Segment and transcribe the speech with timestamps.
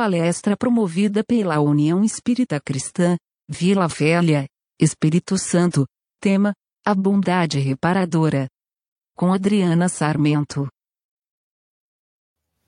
[0.00, 4.46] palestra promovida pela União Espírita Cristã, Vila Velha,
[4.80, 5.84] Espírito Santo,
[6.18, 6.54] tema,
[6.86, 8.46] a bondade reparadora.
[9.14, 10.66] Com Adriana Sarmento.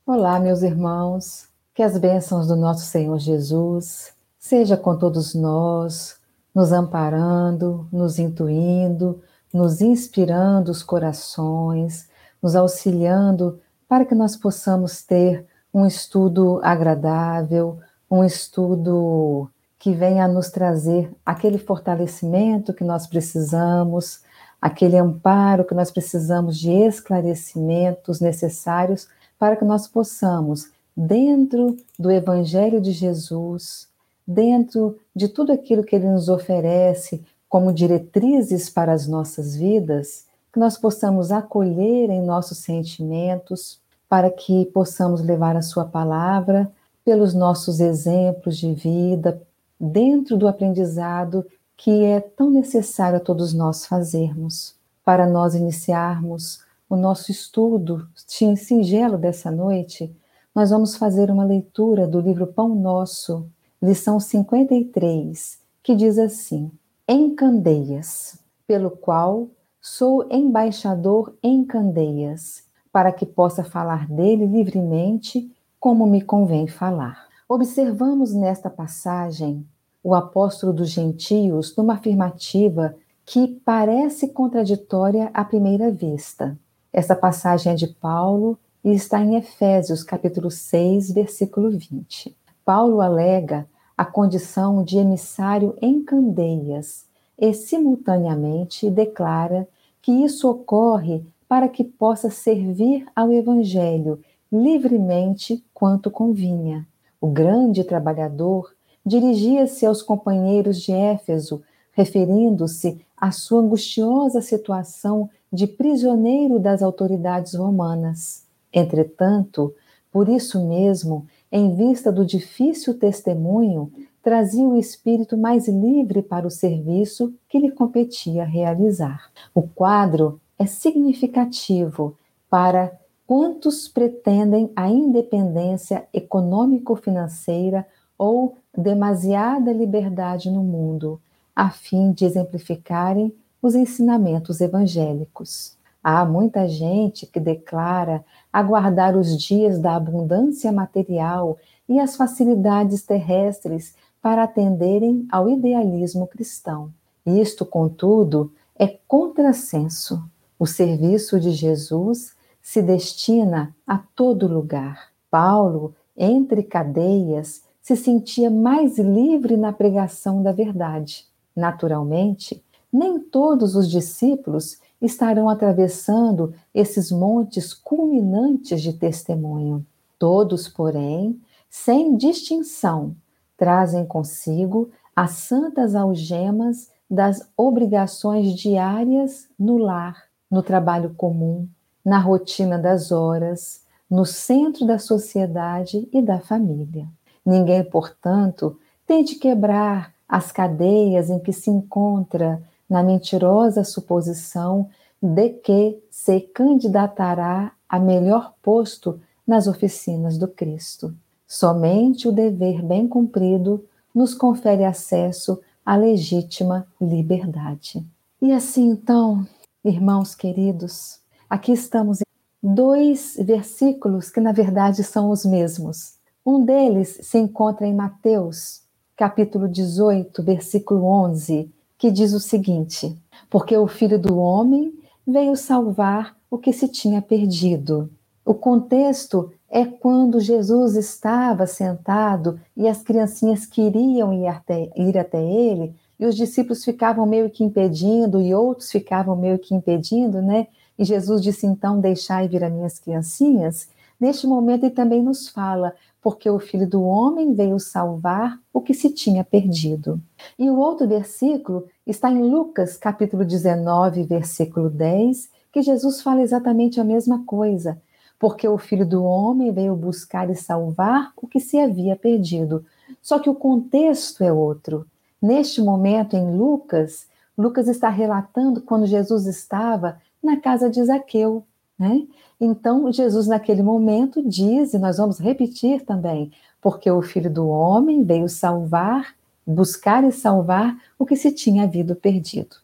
[0.05, 6.21] Olá, meus irmãos, que as bênçãos do nosso Senhor Jesus seja com todos nós,
[6.55, 9.23] nos amparando, nos intuindo,
[9.55, 12.11] nos inspirando os corações,
[12.43, 13.59] nos auxiliando
[13.89, 17.79] para que nós possamos ter um estudo agradável,
[18.11, 24.21] um estudo que venha a nos trazer aquele fortalecimento que nós precisamos,
[24.61, 29.09] aquele amparo que nós precisamos de esclarecimentos necessários
[29.39, 33.89] para que nós possamos, dentro do Evangelho de Jesus,
[34.25, 40.61] dentro de tudo aquilo que ele nos oferece como diretrizes para as nossas vidas, que
[40.61, 43.82] nós possamos acolher em nossos sentimentos,
[44.13, 46.71] para que possamos levar a Sua palavra
[47.03, 49.41] pelos nossos exemplos de vida,
[49.81, 51.47] dentro do aprendizado
[51.79, 54.75] que é tão necessário a todos nós fazermos.
[55.03, 60.15] Para nós iniciarmos o nosso estudo singelo dessa noite,
[60.55, 63.47] nós vamos fazer uma leitura do livro Pão Nosso,
[63.81, 66.71] lição 53, que diz assim:
[67.09, 69.49] Em Candeias, pelo qual
[69.81, 77.27] sou embaixador em Candeias, para que possa falar dele livremente, como me convém falar.
[77.49, 79.67] Observamos nesta passagem
[80.05, 86.59] o apóstolo dos gentios numa afirmativa que parece contraditória à primeira vista.
[86.93, 92.37] Essa passagem é de Paulo e está em Efésios, capítulo 6, versículo 20.
[92.65, 97.07] Paulo alega a condição de emissário em Candeias
[97.39, 99.69] e, simultaneamente, declara
[100.01, 106.89] que isso ocorre para que possa servir ao Evangelho livremente quanto convinha.
[107.21, 111.61] O grande trabalhador dirigia-se aos companheiros de Éfeso,
[111.93, 118.47] referindo-se à sua angustiosa situação de prisioneiro das autoridades romanas.
[118.73, 119.75] Entretanto,
[120.11, 126.51] por isso mesmo, em vista do difícil testemunho, trazia o espírito mais livre para o
[126.51, 129.31] serviço que lhe competia realizar.
[129.55, 132.17] O quadro é significativo
[132.49, 132.93] para
[133.27, 137.85] quantos pretendem a independência econômico-financeira
[138.17, 141.21] ou demasiada liberdade no mundo,
[141.55, 145.77] a fim de exemplificarem os ensinamentos evangélicos.
[146.01, 151.59] Há muita gente que declara aguardar os dias da abundância material
[151.89, 156.93] e as facilidades terrestres para atenderem ao idealismo cristão.
[157.27, 160.23] Isto, contudo, é contrassenso.
[160.63, 165.09] O serviço de Jesus se destina a todo lugar.
[165.29, 171.27] Paulo, entre cadeias, se sentia mais livre na pregação da verdade.
[171.57, 172.63] Naturalmente,
[172.93, 179.85] nem todos os discípulos estarão atravessando esses montes culminantes de testemunho.
[180.17, 183.17] Todos, porém, sem distinção,
[183.57, 191.67] trazem consigo as santas algemas das obrigações diárias no lar no trabalho comum,
[192.05, 193.81] na rotina das horas,
[194.11, 197.09] no centro da sociedade e da família.
[197.45, 204.91] Ninguém, portanto, tem de quebrar as cadeias em que se encontra na mentirosa suposição
[205.23, 211.15] de que se candidatará a melhor posto nas oficinas do Cristo.
[211.49, 213.85] Somente o dever bem cumprido
[214.15, 218.05] nos confere acesso à legítima liberdade.
[218.41, 219.47] E assim, então,
[219.85, 221.19] Irmãos queridos,
[221.51, 226.19] aqui estamos em dois versículos que na verdade são os mesmos.
[226.47, 228.83] Um deles se encontra em Mateus,
[229.17, 234.95] capítulo 18, versículo 11, que diz o seguinte: Porque o filho do homem
[235.27, 238.09] veio salvar o que se tinha perdido.
[238.45, 245.43] O contexto é quando Jesus estava sentado e as criancinhas queriam ir até, ir até
[245.43, 245.93] ele
[246.23, 250.69] e os discípulos ficavam meio que impedindo, e outros ficavam meio que impedindo, né?
[250.97, 253.89] E Jesus disse então: Deixai vir as minhas criancinhas.
[254.21, 258.95] Neste momento, ele também nos fala, porque o filho do homem veio salvar o que
[258.95, 260.21] se tinha perdido.
[260.57, 267.01] E o outro versículo está em Lucas, capítulo 19, versículo 10, que Jesus fala exatamente
[267.01, 268.01] a mesma coisa.
[268.39, 272.87] Porque o filho do homem veio buscar e salvar o que se havia perdido.
[273.21, 275.05] Só que o contexto é outro.
[275.43, 277.27] Neste momento, em Lucas,
[277.59, 281.65] Lucas está relatando quando Jesus estava na casa de Zaqueu.
[281.99, 282.27] Né?
[282.61, 288.23] Então, Jesus, naquele momento, diz, e nós vamos repetir também: porque o Filho do Homem
[288.23, 289.35] veio salvar,
[289.67, 292.77] buscar e salvar o que se tinha havido perdido.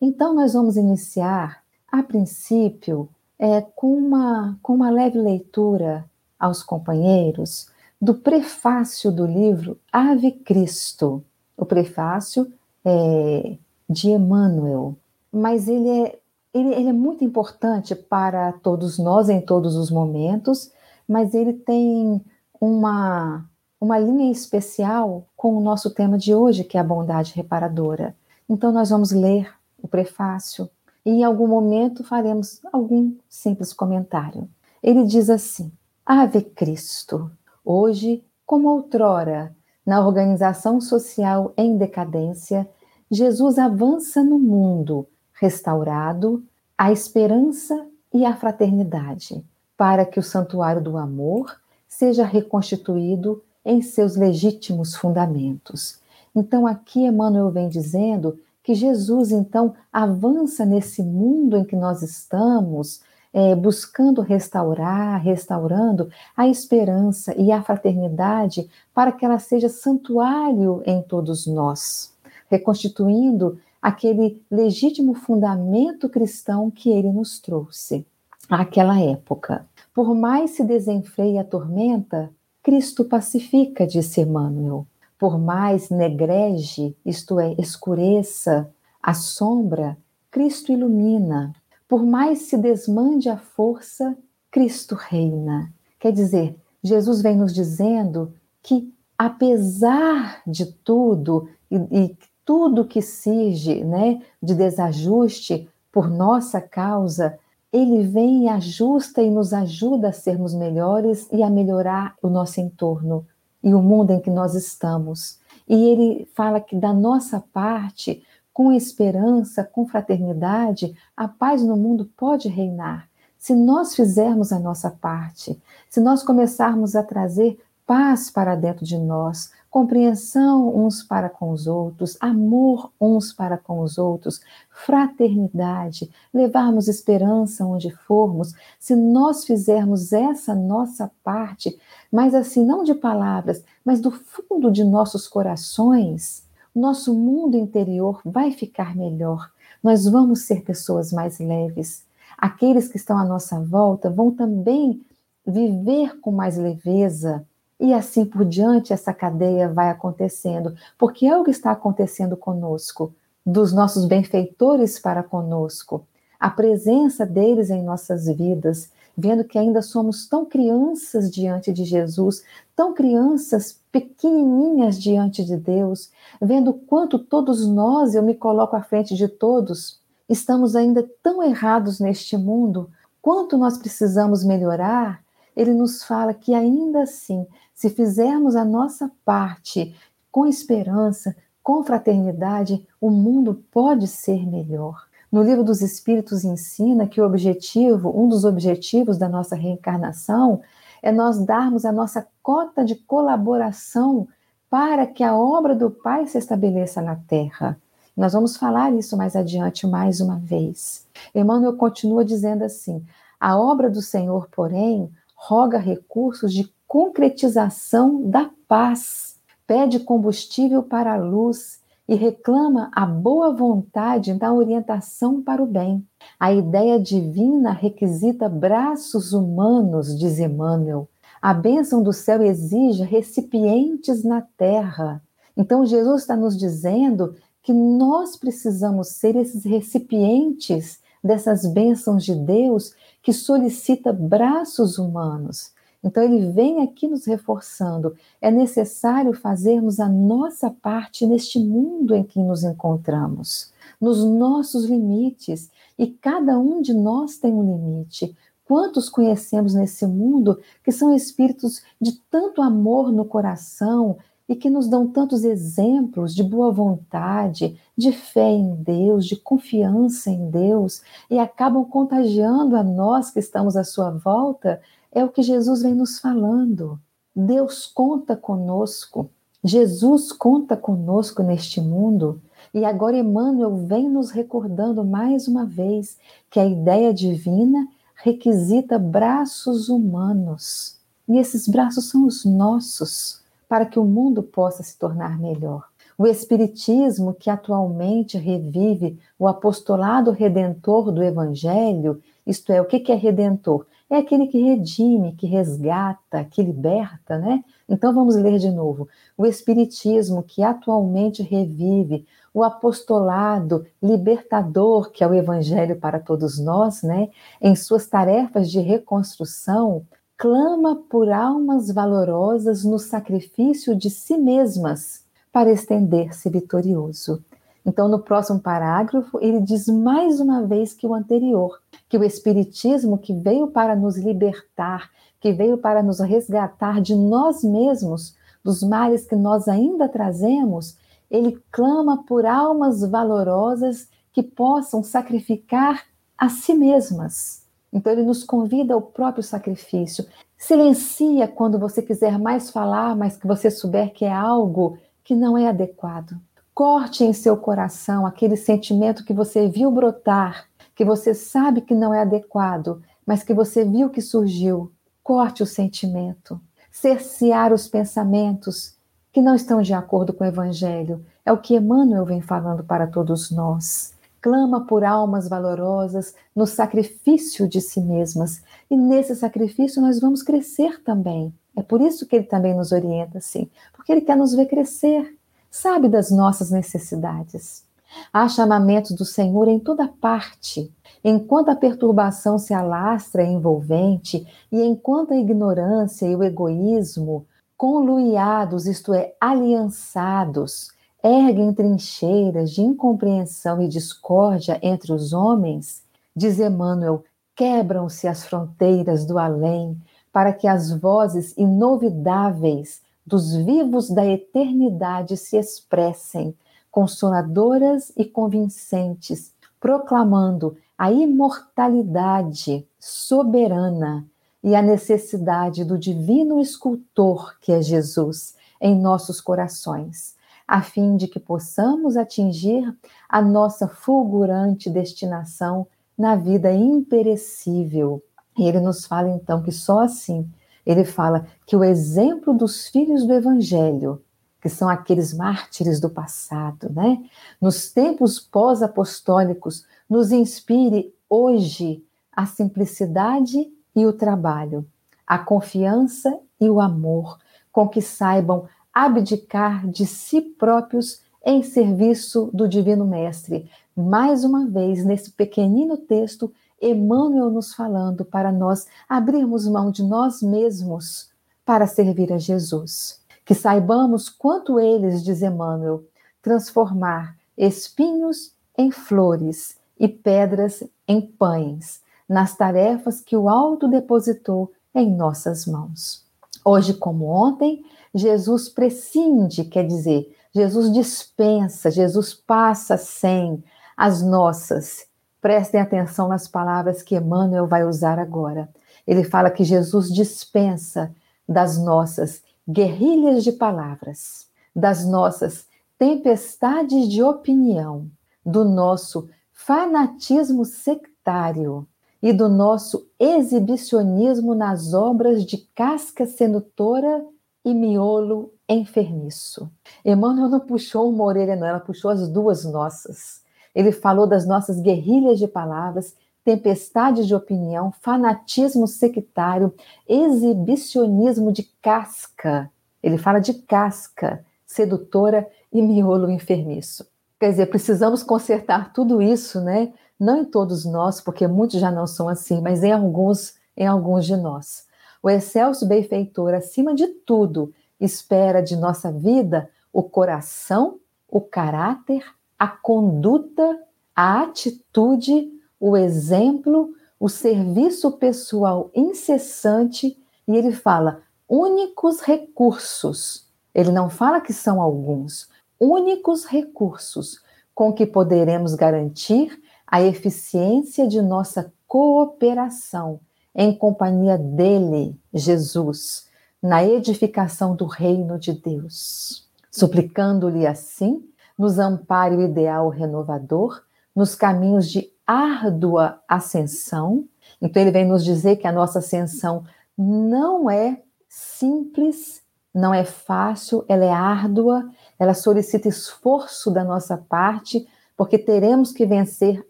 [0.00, 1.62] Então, nós vamos iniciar,
[1.92, 3.08] a princípio,
[3.38, 6.04] é, com, uma, com uma leve leitura
[6.38, 7.68] aos companheiros
[8.00, 11.22] do prefácio do livro Ave Cristo.
[11.56, 12.52] O prefácio
[12.84, 13.56] é
[13.88, 14.96] de Emmanuel,
[15.32, 16.18] mas ele é,
[16.52, 20.72] ele, ele é muito importante para todos nós em todos os momentos,
[21.08, 22.20] mas ele tem
[22.60, 23.44] uma,
[23.80, 28.16] uma linha especial com o nosso tema de hoje, que é a bondade reparadora.
[28.48, 30.68] Então, nós vamos ler o prefácio
[31.04, 34.48] e em algum momento faremos algum simples comentário.
[34.82, 35.70] Ele diz assim:
[36.04, 37.30] Ave Cristo,
[37.64, 39.54] hoje, como outrora,
[39.86, 42.68] na organização social em decadência,
[43.08, 46.42] Jesus avança no mundo restaurado
[46.76, 49.44] a esperança e a fraternidade,
[49.76, 51.56] para que o santuário do amor
[51.86, 56.00] seja reconstituído em seus legítimos fundamentos.
[56.34, 63.00] Então, aqui Emmanuel vem dizendo que Jesus, então, avança nesse mundo em que nós estamos,
[63.36, 71.02] é, buscando restaurar, restaurando a esperança e a fraternidade para que ela seja santuário em
[71.02, 72.14] todos nós,
[72.48, 78.06] reconstituindo aquele legítimo fundamento cristão que ele nos trouxe
[78.48, 79.66] àquela época.
[79.94, 82.30] Por mais se desenfreie a tormenta,
[82.62, 84.86] Cristo pacifica, disse Emmanuel.
[85.18, 88.66] Por mais negreje, isto é, escureça
[89.02, 89.94] a sombra,
[90.30, 91.52] Cristo ilumina.
[91.88, 94.16] Por mais se desmande a força,
[94.50, 95.72] Cristo reina.
[95.98, 103.84] Quer dizer, Jesus vem nos dizendo que, apesar de tudo, e, e tudo que surge
[103.84, 107.38] né, de desajuste por nossa causa,
[107.72, 112.60] ele vem e ajusta e nos ajuda a sermos melhores e a melhorar o nosso
[112.60, 113.26] entorno
[113.62, 115.38] e o mundo em que nós estamos.
[115.68, 118.22] E ele fala que da nossa parte,
[118.56, 123.06] com esperança, com fraternidade, a paz no mundo pode reinar.
[123.36, 125.60] Se nós fizermos a nossa parte,
[125.90, 131.66] se nós começarmos a trazer paz para dentro de nós, compreensão uns para com os
[131.66, 140.14] outros, amor uns para com os outros, fraternidade, levarmos esperança onde formos, se nós fizermos
[140.14, 141.78] essa nossa parte,
[142.10, 146.45] mas assim, não de palavras, mas do fundo de nossos corações,
[146.80, 149.50] nosso mundo interior vai ficar melhor.
[149.82, 152.04] Nós vamos ser pessoas mais leves.
[152.36, 155.00] Aqueles que estão à nossa volta vão também
[155.46, 157.46] viver com mais leveza,
[157.78, 163.14] e assim por diante, essa cadeia vai acontecendo, porque é o que está acontecendo conosco,
[163.44, 166.04] dos nossos benfeitores para conosco,
[166.38, 172.42] a presença deles em nossas vidas, vendo que ainda somos tão crianças diante de Jesus,
[172.74, 176.10] tão crianças pequenininhas diante de Deus,
[176.40, 181.98] vendo quanto todos nós, eu me coloco à frente de todos, estamos ainda tão errados
[181.98, 182.90] neste mundo,
[183.22, 185.22] quanto nós precisamos melhorar,
[185.56, 189.94] ele nos fala que ainda assim se fizermos a nossa parte
[190.30, 195.06] com esperança, com fraternidade, o mundo pode ser melhor.
[195.32, 200.60] No livro dos Espíritos ensina que o objetivo, um dos objetivos da nossa reencarnação,
[201.02, 204.26] é nós darmos a nossa cota de colaboração
[204.70, 207.78] para que a obra do Pai se estabeleça na Terra.
[208.16, 211.06] Nós vamos falar isso mais adiante mais uma vez.
[211.34, 213.04] Emmanuel continua dizendo assim:
[213.38, 219.36] a obra do Senhor, porém, roga recursos de concretização da paz,
[219.66, 226.06] pede combustível para a luz e reclama a boa vontade da orientação para o bem.
[226.38, 231.08] A ideia divina requisita braços humanos, diz Emmanuel.
[231.40, 235.22] A bênção do céu exige recipientes na terra.
[235.56, 242.94] Então, Jesus está nos dizendo que nós precisamos ser esses recipientes dessas bênçãos de Deus
[243.22, 245.72] que solicita braços humanos.
[246.02, 252.22] Então, ele vem aqui nos reforçando: é necessário fazermos a nossa parte neste mundo em
[252.22, 255.68] que nos encontramos, nos nossos limites,
[255.98, 258.36] e cada um de nós tem um limite.
[258.64, 264.16] Quantos conhecemos nesse mundo que são espíritos de tanto amor no coração
[264.48, 270.30] e que nos dão tantos exemplos de boa vontade, de fé em Deus, de confiança
[270.30, 274.80] em Deus e acabam contagiando a nós que estamos à sua volta
[275.12, 277.00] é o que Jesus vem nos falando.
[277.34, 279.30] Deus conta conosco.
[279.64, 282.40] Jesus conta conosco neste mundo.
[282.76, 286.18] E agora Emmanuel vem nos recordando mais uma vez
[286.50, 290.98] que a ideia divina requisita braços humanos.
[291.26, 293.40] E esses braços são os nossos.
[293.66, 295.88] para que o mundo possa se tornar melhor.
[296.18, 303.14] O Espiritismo, que atualmente revive o apostolado redentor do Evangelho, isto é, o que é
[303.16, 303.86] redentor?
[304.08, 307.64] É aquele que redime, que resgata, que liberta, né?
[307.88, 309.08] Então vamos ler de novo.
[309.36, 312.24] O Espiritismo, que atualmente revive
[312.56, 317.28] o apostolado libertador, que é o Evangelho para todos nós, né?
[317.60, 320.06] Em suas tarefas de reconstrução,
[320.38, 325.22] clama por almas valorosas no sacrifício de si mesmas
[325.52, 327.44] para estender-se vitorioso.
[327.84, 333.18] Então, no próximo parágrafo, ele diz mais uma vez que o anterior, que o Espiritismo
[333.18, 335.10] que veio para nos libertar,
[335.40, 338.34] que veio para nos resgatar de nós mesmos,
[338.64, 340.96] dos males que nós ainda trazemos,
[341.30, 346.04] ele clama por almas valorosas que possam sacrificar
[346.36, 347.64] a si mesmas.
[347.92, 350.26] Então, ele nos convida ao próprio sacrifício.
[350.58, 355.56] Silencia quando você quiser mais falar, mas que você souber que é algo que não
[355.56, 356.36] é adequado.
[356.74, 362.12] Corte em seu coração aquele sentimento que você viu brotar, que você sabe que não
[362.12, 364.92] é adequado, mas que você viu que surgiu.
[365.22, 366.60] Corte o sentimento.
[366.90, 368.95] Cercear os pensamentos
[369.36, 371.22] que não estão de acordo com o Evangelho.
[371.44, 374.14] É o que Emmanuel vem falando para todos nós.
[374.40, 378.62] Clama por almas valorosas no sacrifício de si mesmas.
[378.90, 381.52] E nesse sacrifício nós vamos crescer também.
[381.76, 385.36] É por isso que ele também nos orienta assim, porque ele quer nos ver crescer,
[385.70, 387.84] sabe das nossas necessidades.
[388.32, 390.90] Há chamamentos do Senhor em toda parte.
[391.22, 397.44] Enquanto a perturbação se alastra é envolvente e enquanto a ignorância e o egoísmo,
[397.76, 400.90] conluiados, isto é, aliançados,
[401.22, 406.02] erguem trincheiras de incompreensão e discórdia entre os homens,
[406.34, 410.00] diz Emmanuel, quebram-se as fronteiras do além
[410.32, 416.54] para que as vozes inovidáveis dos vivos da eternidade se expressem,
[416.90, 424.26] consoladoras e convincentes, proclamando a imortalidade soberana
[424.66, 430.34] e a necessidade do divino escultor que é Jesus em nossos corações,
[430.66, 432.92] a fim de que possamos atingir
[433.28, 435.86] a nossa fulgurante destinação
[436.18, 438.20] na vida imperecível
[438.58, 440.50] e ele nos fala então que só assim,
[440.84, 444.22] ele fala que o exemplo dos filhos do evangelho,
[444.60, 447.22] que são aqueles mártires do passado, né?
[447.60, 454.86] Nos tempos pós-apostólicos, nos inspire hoje a simplicidade e o trabalho,
[455.26, 457.38] a confiança e o amor,
[457.72, 463.70] com que saibam abdicar de si próprios em serviço do Divino Mestre.
[463.96, 470.42] Mais uma vez, nesse pequenino texto, Emmanuel nos falando para nós abrirmos mão de nós
[470.42, 471.30] mesmos
[471.64, 473.20] para servir a Jesus.
[473.44, 476.04] Que saibamos quanto eles, diz Emmanuel,
[476.42, 485.14] transformar espinhos em flores e pedras em pães, nas tarefas que o alto depositou em
[485.14, 486.24] nossas mãos.
[486.64, 493.62] Hoje, como ontem, Jesus prescinde, quer dizer, Jesus dispensa, Jesus passa sem
[493.96, 495.06] as nossas
[495.46, 498.68] Prestem atenção nas palavras que Emmanuel vai usar agora.
[499.06, 501.14] Ele fala que Jesus dispensa
[501.48, 508.10] das nossas guerrilhas de palavras, das nossas tempestades de opinião,
[508.44, 511.86] do nosso fanatismo sectário
[512.22, 517.24] e do nosso exibicionismo nas obras de casca sedutora
[517.64, 519.70] e miolo enfermiço.
[520.04, 523.42] Emmanuel não puxou uma orelha, não, ela puxou as duas nossas.
[523.74, 529.74] Ele falou das nossas guerrilhas de palavras, tempestades de opinião, fanatismo sectário,
[530.08, 532.70] exibicionismo de casca.
[533.02, 537.06] Ele fala de casca, sedutora e miolo enfermiço.
[537.38, 539.92] Quer dizer, precisamos consertar tudo isso, né?
[540.18, 544.24] Não em todos nós, porque muitos já não são assim, mas em alguns, em alguns
[544.24, 544.86] de nós.
[545.22, 552.22] O excelso benfeitor, acima de tudo, espera de nossa vida o coração, o caráter,
[552.58, 553.80] a conduta,
[554.14, 563.48] a atitude, o exemplo, o serviço pessoal incessante, e ele fala únicos recursos.
[563.74, 565.48] Ele não fala que são alguns,
[565.80, 567.40] únicos recursos
[567.74, 573.20] com que poderemos garantir a eficiência de nossa cooperação
[573.54, 576.28] em companhia dele, Jesus,
[576.62, 579.48] na edificação do reino de Deus.
[579.70, 581.24] Suplicando-lhe assim
[581.56, 583.82] nos ampare o ideal renovador,
[584.14, 587.26] nos caminhos de árdua ascensão.
[587.62, 589.64] Então, ele vem nos dizer que a nossa ascensão
[589.96, 592.44] não é simples
[592.76, 594.86] não é fácil, ela é árdua,
[595.18, 599.64] ela solicita esforço da nossa parte, porque teremos que vencer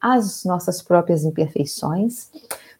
[0.00, 2.30] as nossas próprias imperfeições,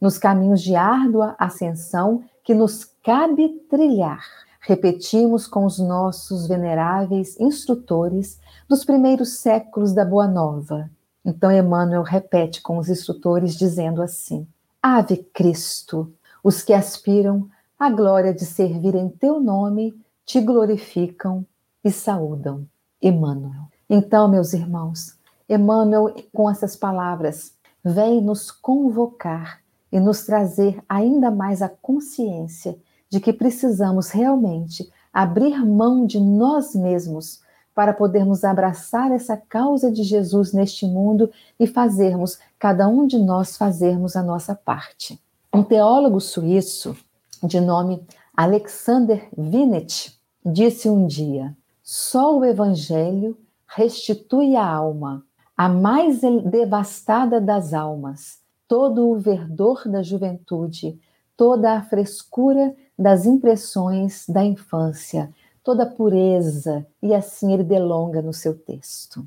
[0.00, 4.22] nos caminhos de árdua ascensão que nos cabe trilhar.
[4.60, 10.90] Repetimos com os nossos veneráveis instrutores dos primeiros séculos da Boa Nova.
[11.24, 14.46] Então Emmanuel repete com os instrutores dizendo assim:
[14.82, 19.94] Ave Cristo, os que aspiram à glória de servir em teu nome
[20.24, 21.46] te glorificam
[21.82, 22.66] e saúdam.
[23.02, 23.68] Emmanuel.
[23.88, 29.60] Então, meus irmãos, Emmanuel, com essas palavras, vem nos convocar
[29.92, 32.76] e nos trazer ainda mais a consciência
[33.10, 37.42] de que precisamos realmente abrir mão de nós mesmos
[37.74, 43.56] para podermos abraçar essa causa de Jesus neste mundo e fazermos, cada um de nós
[43.56, 45.20] fazermos a nossa parte.
[45.52, 46.96] Um teólogo suíço
[47.42, 48.04] de nome
[48.36, 53.36] Alexander Vinet disse um dia: só o Evangelho
[53.66, 55.24] restitui a alma,
[55.56, 60.98] a mais devastada das almas, todo o verdor da juventude,
[61.36, 65.30] toda a frescura das impressões da infância,
[65.62, 69.24] toda a pureza, e assim ele delonga no seu texto.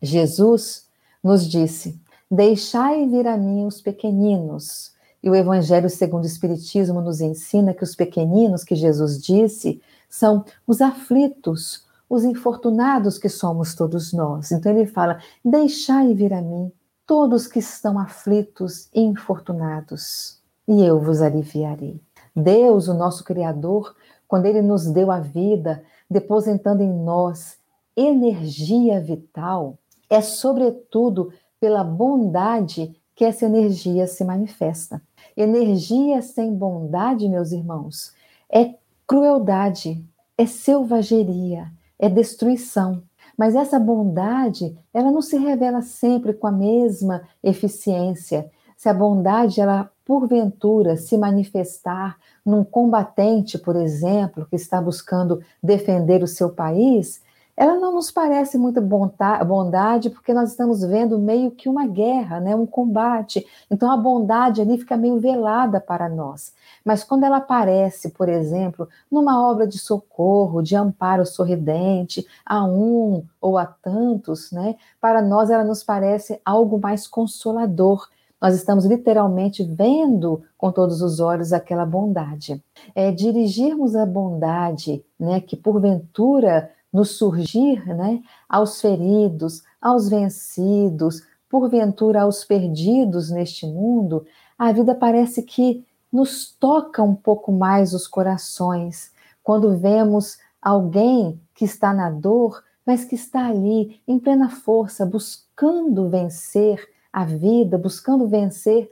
[0.00, 0.86] Jesus
[1.22, 1.98] nos disse:
[2.30, 4.94] Deixai vir a mim os pequeninos.
[5.22, 10.44] E o Evangelho segundo o Espiritismo nos ensina que os pequeninos que Jesus disse são
[10.66, 14.52] os aflitos, os infortunados que somos todos nós.
[14.52, 16.72] Então ele fala: Deixai vir a mim
[17.06, 22.00] todos que estão aflitos e infortunados, e eu vos aliviarei.
[22.34, 23.94] Deus, o nosso Criador,
[24.26, 27.58] quando ele nos deu a vida, depositando em nós
[27.96, 29.78] energia vital,
[30.10, 35.00] é sobretudo pela bondade que essa energia se manifesta.
[35.36, 38.12] Energia sem bondade, meus irmãos,
[38.50, 38.74] é
[39.06, 40.04] crueldade,
[40.36, 43.02] é selvageria, é destruição.
[43.36, 48.50] Mas essa bondade, ela não se revela sempre com a mesma eficiência.
[48.76, 56.22] Se a bondade, ela porventura se manifestar num combatente, por exemplo, que está buscando defender
[56.22, 57.20] o seu país,
[57.56, 62.54] ela não nos parece muito bondade, porque nós estamos vendo meio que uma guerra, né,
[62.54, 63.46] um combate.
[63.70, 66.52] Então a bondade ali fica meio velada para nós.
[66.84, 73.24] Mas quando ela aparece, por exemplo, numa obra de socorro, de amparo sorridente, a um
[73.40, 78.06] ou a tantos, né, para nós ela nos parece algo mais consolador.
[78.38, 82.62] Nós estamos literalmente vendo com todos os olhos aquela bondade.
[82.94, 92.22] É dirigirmos a bondade, né, que porventura nos surgir né, aos feridos, aos vencidos, porventura
[92.22, 94.26] aos perdidos neste mundo,
[94.58, 99.12] a vida parece que nos toca um pouco mais os corações.
[99.42, 106.08] Quando vemos alguém que está na dor, mas que está ali em plena força, buscando
[106.08, 106.80] vencer
[107.12, 108.90] a vida, buscando vencer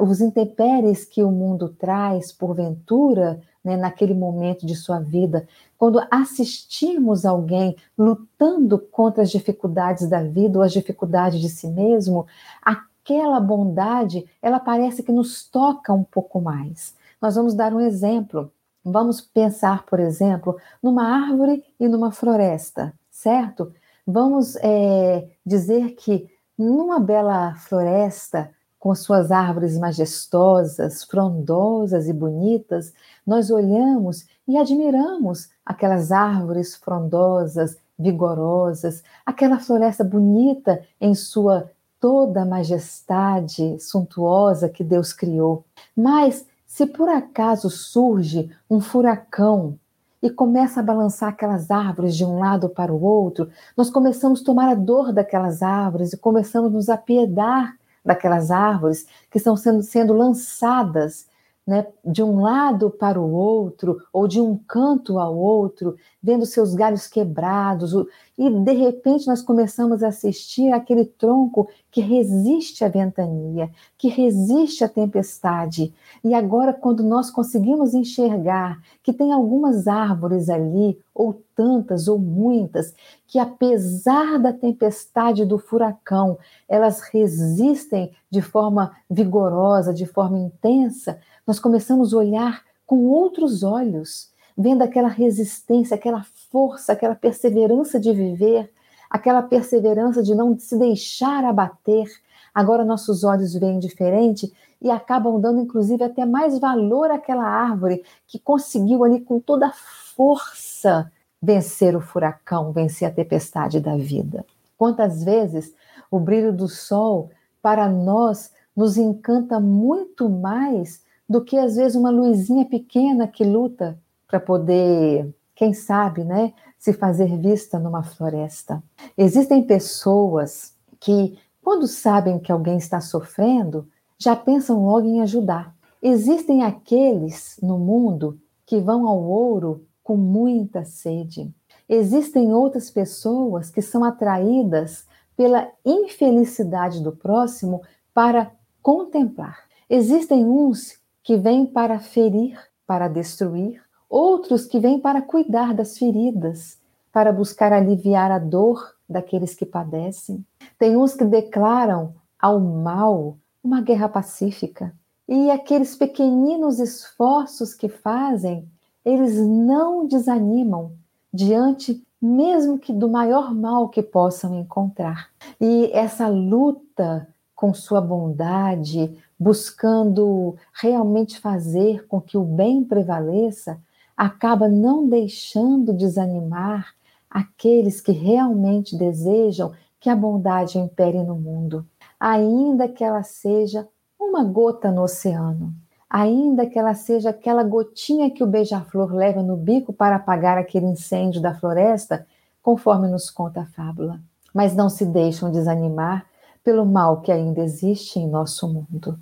[0.00, 5.46] os intempéries que o mundo traz, porventura, né, naquele momento de sua vida,
[5.78, 12.26] quando assistirmos alguém lutando contra as dificuldades da vida ou as dificuldades de si mesmo,
[12.62, 16.94] aquela bondade, ela parece que nos toca um pouco mais.
[17.20, 18.50] Nós vamos dar um exemplo.
[18.84, 23.72] Vamos pensar, por exemplo, numa árvore e numa floresta, certo?
[24.06, 32.92] Vamos é, dizer que numa bela floresta, com suas árvores majestosas, frondosas e bonitas,
[33.26, 43.78] nós olhamos e admiramos aquelas árvores frondosas, vigorosas, aquela floresta bonita em sua toda majestade
[43.80, 45.64] suntuosa que Deus criou.
[45.96, 49.78] Mas se por acaso surge um furacão
[50.22, 54.44] e começa a balançar aquelas árvores de um lado para o outro, nós começamos a
[54.44, 57.74] tomar a dor daquelas árvores e começamos a nos apiedar
[58.06, 61.26] daquelas árvores que estão sendo, sendo lançadas
[61.66, 66.74] né, de um lado para o outro, ou de um canto ao outro, vendo seus
[66.74, 67.92] galhos quebrados,
[68.38, 74.84] e de repente nós começamos a assistir aquele tronco que resiste à ventania, que resiste
[74.84, 75.92] à tempestade.
[76.22, 82.94] E agora, quando nós conseguimos enxergar que tem algumas árvores ali, ou tantas, ou muitas,
[83.26, 91.58] que apesar da tempestade do furacão, elas resistem de forma vigorosa, de forma intensa, nós
[91.58, 98.70] começamos a olhar com outros olhos, vendo aquela resistência, aquela força, aquela perseverança de viver,
[99.08, 102.06] aquela perseverança de não se deixar abater.
[102.54, 108.38] Agora nossos olhos veem diferente e acabam dando, inclusive, até mais valor àquela árvore que
[108.38, 109.72] conseguiu ali com toda a
[110.16, 114.44] força vencer o furacão, vencer a tempestade da vida.
[114.76, 115.72] Quantas vezes
[116.10, 117.30] o brilho do sol,
[117.62, 123.98] para nós, nos encanta muito mais do que às vezes uma luzinha pequena que luta
[124.26, 128.82] para poder, quem sabe, né, se fazer vista numa floresta.
[129.16, 135.74] Existem pessoas que, quando sabem que alguém está sofrendo, já pensam logo em ajudar.
[136.02, 141.52] Existem aqueles no mundo que vão ao ouro com muita sede.
[141.88, 147.82] Existem outras pessoas que são atraídas pela infelicidade do próximo
[148.14, 148.50] para
[148.82, 149.58] contemplar.
[149.88, 156.78] Existem uns que vêm para ferir, para destruir, outros que vêm para cuidar das feridas,
[157.12, 160.46] para buscar aliviar a dor daqueles que padecem.
[160.78, 164.94] Tem uns que declaram ao mal uma guerra pacífica.
[165.28, 168.64] E aqueles pequeninos esforços que fazem,
[169.04, 170.92] eles não desanimam
[171.34, 175.30] diante mesmo que do maior mal que possam encontrar.
[175.60, 183.78] E essa luta com sua bondade, buscando realmente fazer com que o bem prevaleça,
[184.16, 186.94] acaba não deixando desanimar
[187.30, 191.84] aqueles que realmente desejam que a bondade impere no mundo,
[192.18, 193.86] ainda que ela seja
[194.18, 195.74] uma gota no oceano,
[196.08, 200.86] ainda que ela seja aquela gotinha que o beija-flor leva no bico para apagar aquele
[200.86, 202.26] incêndio da floresta,
[202.62, 204.20] conforme nos conta a fábula.
[204.54, 206.24] Mas não se deixam desanimar
[206.64, 209.18] pelo mal que ainda existe em nosso mundo.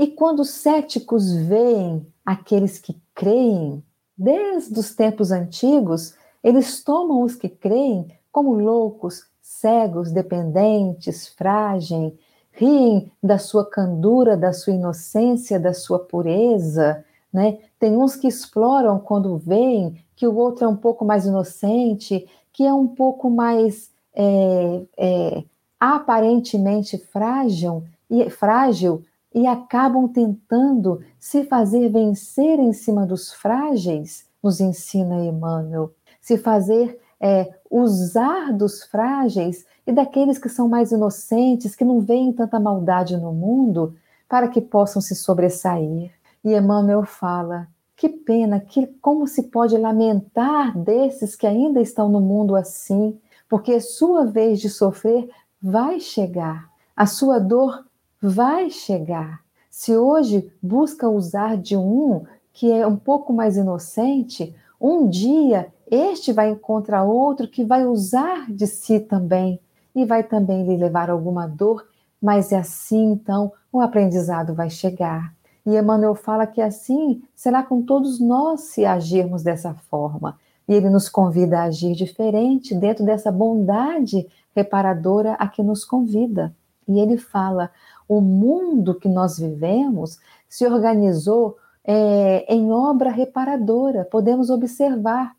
[0.00, 3.84] E quando os céticos veem aqueles que creem,
[4.16, 12.14] desde os tempos antigos, eles tomam os que creem como loucos, cegos, dependentes, frágeis,
[12.50, 17.58] riem da sua candura, da sua inocência, da sua pureza, né?
[17.78, 22.64] Tem uns que exploram quando veem que o outro é um pouco mais inocente, que
[22.64, 25.44] é um pouco mais é, é,
[25.78, 34.60] aparentemente frágil e frágil e acabam tentando se fazer vencer em cima dos frágeis, nos
[34.60, 41.84] ensina Emmanuel, se fazer é, usar dos frágeis e daqueles que são mais inocentes, que
[41.84, 43.94] não veem tanta maldade no mundo,
[44.28, 46.10] para que possam se sobressair.
[46.42, 52.20] E Emmanuel fala: que pena, que como se pode lamentar desses que ainda estão no
[52.20, 55.28] mundo assim, porque sua vez de sofrer
[55.60, 57.84] vai chegar, a sua dor
[58.20, 59.40] vai chegar.
[59.70, 66.32] Se hoje busca usar de um que é um pouco mais inocente, um dia este
[66.32, 69.60] vai encontrar outro que vai usar de si também
[69.94, 71.86] e vai também lhe levar alguma dor,
[72.20, 75.34] mas é assim então o aprendizado vai chegar.
[75.66, 80.38] E Emmanuel fala que assim será com todos nós se agirmos dessa forma.
[80.68, 86.54] E ele nos convida a agir diferente dentro dessa bondade reparadora a que nos convida.
[86.86, 87.70] E ele fala:
[88.10, 90.18] o mundo que nós vivemos
[90.48, 94.04] se organizou é, em obra reparadora.
[94.04, 95.36] Podemos observar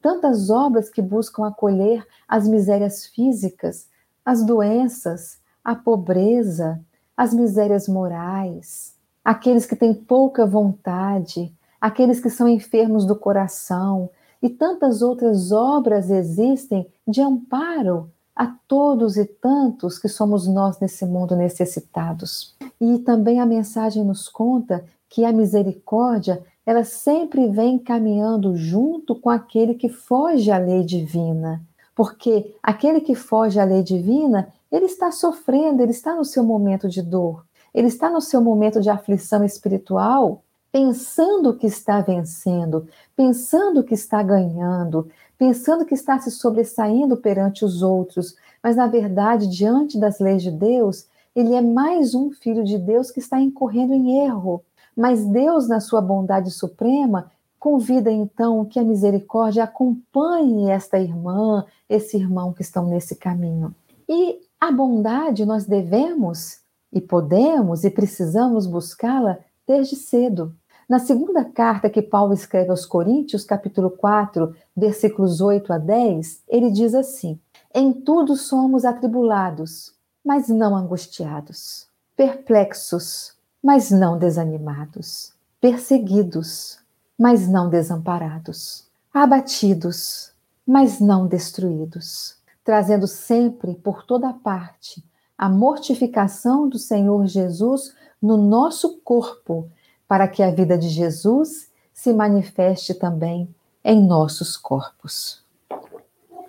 [0.00, 3.88] tantas obras que buscam acolher as misérias físicas,
[4.24, 6.80] as doenças, a pobreza,
[7.16, 14.08] as misérias morais, aqueles que têm pouca vontade, aqueles que são enfermos do coração,
[14.40, 21.04] e tantas outras obras existem de amparo a todos e tantos que somos nós nesse
[21.04, 22.54] mundo necessitados.
[22.80, 29.28] E também a mensagem nos conta que a misericórdia, ela sempre vem caminhando junto com
[29.28, 31.60] aquele que foge à lei divina.
[31.94, 36.88] Porque aquele que foge à lei divina, ele está sofrendo, ele está no seu momento
[36.88, 40.42] de dor, ele está no seu momento de aflição espiritual,
[40.72, 47.82] pensando que está vencendo, pensando que está ganhando, pensando que está se sobressaindo perante os
[47.82, 52.78] outros, mas na verdade, diante das leis de Deus, ele é mais um filho de
[52.78, 54.62] Deus que está incorrendo em erro.
[54.96, 62.16] Mas Deus, na sua bondade suprema, convida então que a misericórdia acompanhe esta irmã, esse
[62.16, 63.74] irmão que estão nesse caminho.
[64.08, 66.60] E a bondade nós devemos
[66.92, 70.54] e podemos e precisamos buscá-la desde cedo.
[70.92, 76.70] Na segunda carta que Paulo escreve aos Coríntios, capítulo 4, versículos 8 a 10, ele
[76.70, 77.40] diz assim:
[77.74, 83.32] Em tudo somos atribulados, mas não angustiados, perplexos,
[83.64, 86.78] mas não desanimados, perseguidos,
[87.18, 90.30] mas não desamparados, abatidos,
[90.66, 95.02] mas não destruídos, trazendo sempre por toda parte
[95.38, 99.70] a mortificação do Senhor Jesus no nosso corpo,
[100.12, 103.48] para que a vida de Jesus se manifeste também
[103.82, 105.42] em nossos corpos.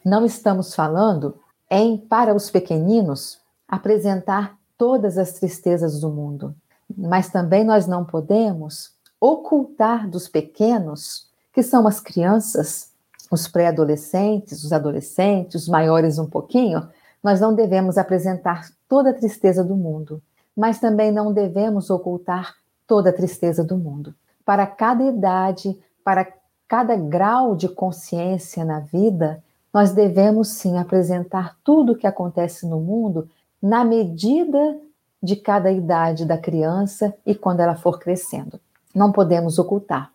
[0.04, 1.38] Não estamos falando
[1.72, 6.54] em, para os pequeninos, apresentar todas as tristezas do mundo,
[6.94, 12.90] mas também nós não podemos ocultar dos pequenos, que são as crianças,
[13.32, 16.86] os pré-adolescentes, os adolescentes, os maiores um pouquinho,
[17.24, 20.22] nós não devemos apresentar toda a tristeza do mundo,
[20.54, 24.14] mas também não devemos ocultar toda a tristeza do mundo.
[24.46, 26.28] Para cada idade, para
[26.68, 29.44] cada grau de consciência na vida,
[29.74, 33.28] nós devemos sim apresentar tudo o que acontece no mundo
[33.62, 34.78] na medida
[35.22, 38.60] de cada idade da criança e quando ela for crescendo.
[38.94, 40.12] Não podemos ocultar.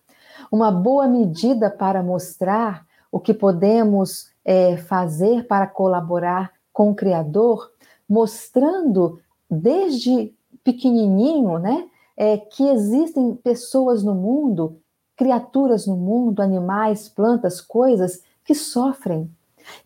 [0.53, 7.73] Uma boa medida para mostrar o que podemos é, fazer para colaborar com o Criador,
[8.09, 9.19] mostrando
[9.51, 11.87] desde pequenininho, né,
[12.21, 14.81] é, que existem pessoas no mundo,
[15.17, 19.31] criaturas no mundo, animais, plantas, coisas que sofrem.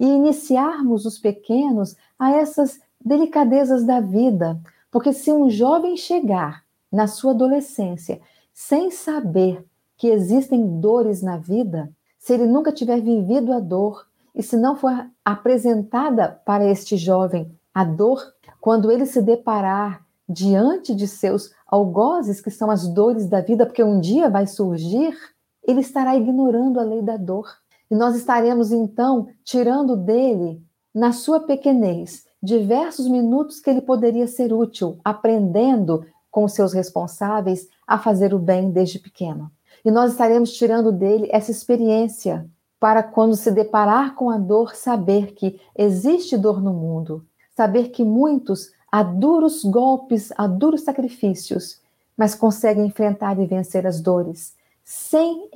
[0.01, 4.59] E iniciarmos os pequenos a essas delicadezas da vida,
[4.91, 8.19] porque se um jovem chegar na sua adolescência
[8.55, 9.63] sem saber
[9.99, 14.75] que existem dores na vida, se ele nunca tiver vivido a dor e se não
[14.75, 18.23] for apresentada para este jovem a dor,
[18.59, 23.83] quando ele se deparar diante de seus algozes, que são as dores da vida, porque
[23.83, 25.17] um dia vai surgir,
[25.63, 27.49] ele estará ignorando a lei da dor.
[27.91, 30.63] E nós estaremos então tirando dele,
[30.95, 37.99] na sua pequenez, diversos minutos que ele poderia ser útil, aprendendo com seus responsáveis a
[37.99, 39.51] fazer o bem desde pequeno.
[39.85, 42.49] E nós estaremos tirando dele essa experiência
[42.81, 48.03] para quando se deparar com a dor, saber que existe dor no mundo, saber que
[48.03, 51.81] muitos há duros golpes, há duros sacrifícios,
[52.15, 55.49] mas conseguem enfrentar e vencer as dores, sem,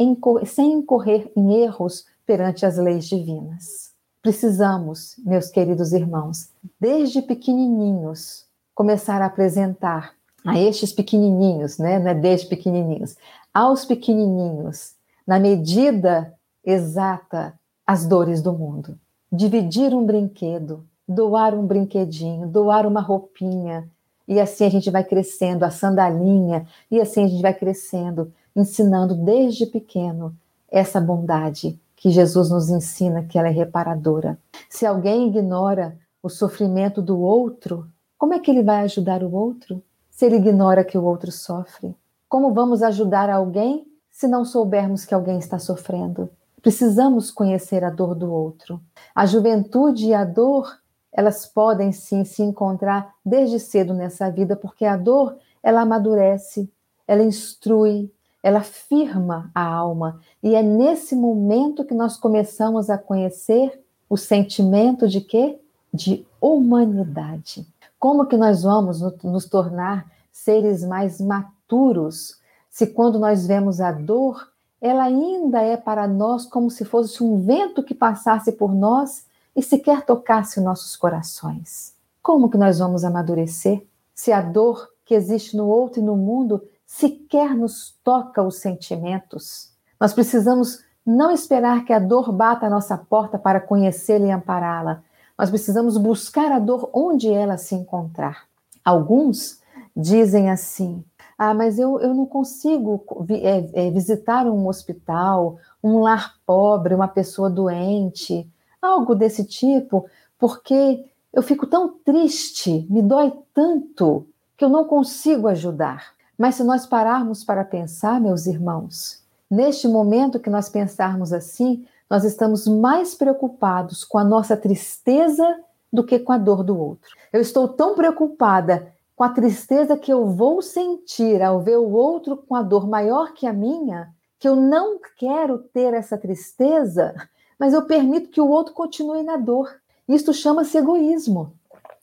[0.46, 3.92] sem incorrer em erros perante as leis divinas.
[4.22, 6.48] Precisamos, meus queridos irmãos,
[6.80, 11.98] desde pequenininhos, começar a apresentar a estes pequenininhos, né?
[11.98, 13.16] Não é desde pequenininhos,
[13.52, 14.94] aos pequenininhos,
[15.26, 18.98] na medida exata, as dores do mundo.
[19.30, 23.88] Dividir um brinquedo, doar um brinquedinho, doar uma roupinha,
[24.26, 29.14] e assim a gente vai crescendo, a sandalinha, e assim a gente vai crescendo, ensinando
[29.14, 30.34] desde pequeno
[30.68, 34.38] essa bondade que Jesus nos ensina que ela é reparadora.
[34.68, 37.86] Se alguém ignora o sofrimento do outro,
[38.18, 39.82] como é que ele vai ajudar o outro?
[40.10, 41.94] Se ele ignora que o outro sofre?
[42.28, 46.28] Como vamos ajudar alguém se não soubermos que alguém está sofrendo?
[46.60, 48.80] Precisamos conhecer a dor do outro.
[49.14, 50.78] A juventude e a dor
[51.16, 56.70] elas podem sim se encontrar desde cedo nessa vida, porque a dor, ela amadurece,
[57.08, 63.82] ela instrui, ela firma a alma, e é nesse momento que nós começamos a conhecer
[64.10, 65.58] o sentimento de quê?
[65.92, 67.66] De humanidade.
[67.98, 72.38] Como que nós vamos nos tornar seres mais maturos
[72.70, 74.48] se quando nós vemos a dor,
[74.82, 79.24] ela ainda é para nós como se fosse um vento que passasse por nós
[79.56, 81.94] e sequer tocasse nossos corações.
[82.22, 83.82] Como que nós vamos amadurecer
[84.14, 89.72] se a dor que existe no outro e no mundo sequer nos toca os sentimentos?
[89.98, 95.02] Nós precisamos não esperar que a dor bata a nossa porta para conhecê-la e ampará-la.
[95.38, 98.44] Nós precisamos buscar a dor onde ela se encontrar.
[98.84, 99.60] Alguns
[99.96, 101.02] dizem assim:
[101.38, 107.08] ah, mas eu, eu não consigo é, é, visitar um hospital, um lar pobre, uma
[107.08, 108.50] pessoa doente
[108.86, 110.06] algo desse tipo,
[110.38, 116.14] porque eu fico tão triste, me dói tanto que eu não consigo ajudar.
[116.38, 122.24] Mas se nós pararmos para pensar, meus irmãos, neste momento que nós pensarmos assim, nós
[122.24, 125.44] estamos mais preocupados com a nossa tristeza
[125.92, 127.10] do que com a dor do outro.
[127.32, 132.36] Eu estou tão preocupada com a tristeza que eu vou sentir ao ver o outro
[132.36, 137.14] com a dor maior que a minha, que eu não quero ter essa tristeza
[137.58, 139.74] mas eu permito que o outro continue na dor.
[140.08, 141.52] Isto chama-se egoísmo.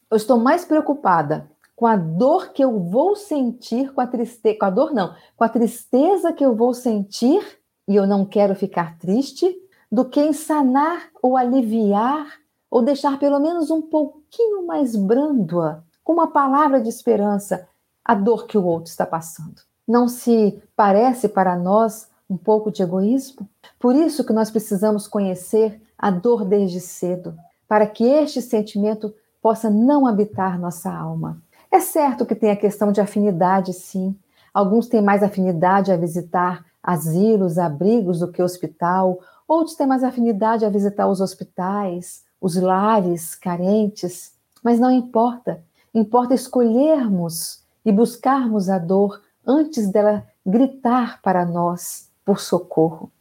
[0.10, 4.66] Eu estou mais preocupada com a dor que eu vou sentir, com a tristeza, com
[4.66, 7.42] a dor não, com a tristeza que eu vou sentir,
[7.88, 9.56] e eu não quero ficar triste,
[9.92, 12.28] do que em sanar ou aliviar
[12.70, 15.62] ou deixar pelo menos um pouquinho mais brando,
[16.04, 17.68] com uma palavra de esperança,
[18.04, 19.62] a dor que o outro está passando.
[19.88, 23.48] Não se parece para nós um pouco de egoísmo?
[23.80, 27.36] Por isso que nós precisamos conhecer a dor desde cedo,
[27.68, 31.42] para que este sentimento possa não habitar nossa alma.
[31.72, 34.16] É certo que tem a questão de afinidade, sim.
[34.54, 40.66] Alguns têm mais afinidade a visitar asilos, abrigos do que hospital, outros têm mais afinidade
[40.66, 44.34] a visitar os hospitais, os lares carentes,
[44.64, 45.64] mas não importa.
[45.94, 53.12] Importa escolhermos e buscarmos a dor antes dela gritar para nós por socorro.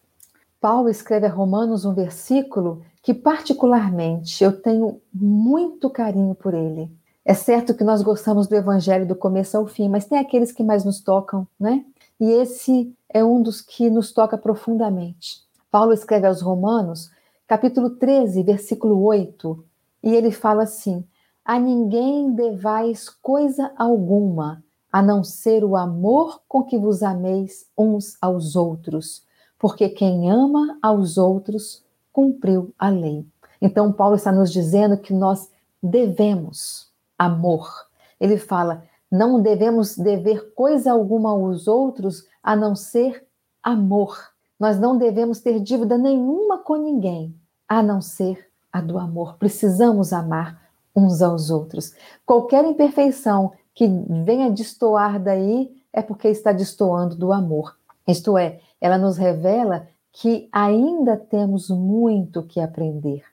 [0.61, 6.91] Paulo escreve a Romanos um versículo que, particularmente, eu tenho muito carinho por ele.
[7.25, 10.63] É certo que nós gostamos do evangelho do começo ao fim, mas tem aqueles que
[10.63, 11.85] mais nos tocam, né?
[12.21, 15.41] E esse é um dos que nos toca profundamente.
[15.71, 17.11] Paulo escreve aos Romanos,
[17.47, 19.65] capítulo 13, versículo 8,
[20.03, 21.05] e ele fala assim:
[21.45, 28.17] A ninguém devais coisa alguma, a não ser o amor com que vos ameis uns
[28.21, 29.25] aos outros
[29.63, 33.25] porque quem ama aos outros cumpriu a lei.
[33.61, 35.49] Então, Paulo está nos dizendo que nós
[35.81, 37.71] devemos amor.
[38.19, 43.25] Ele fala: não devemos dever coisa alguma aos outros a não ser
[43.63, 44.19] amor.
[44.59, 47.33] Nós não devemos ter dívida nenhuma com ninguém
[47.69, 49.37] a não ser a do amor.
[49.37, 50.61] Precisamos amar
[50.95, 51.95] uns aos outros.
[52.27, 53.87] Qualquer imperfeição que
[54.25, 57.77] venha destoar daí é porque está destoando do amor.
[58.07, 63.25] Isto é, ela nos revela que ainda temos muito que aprender.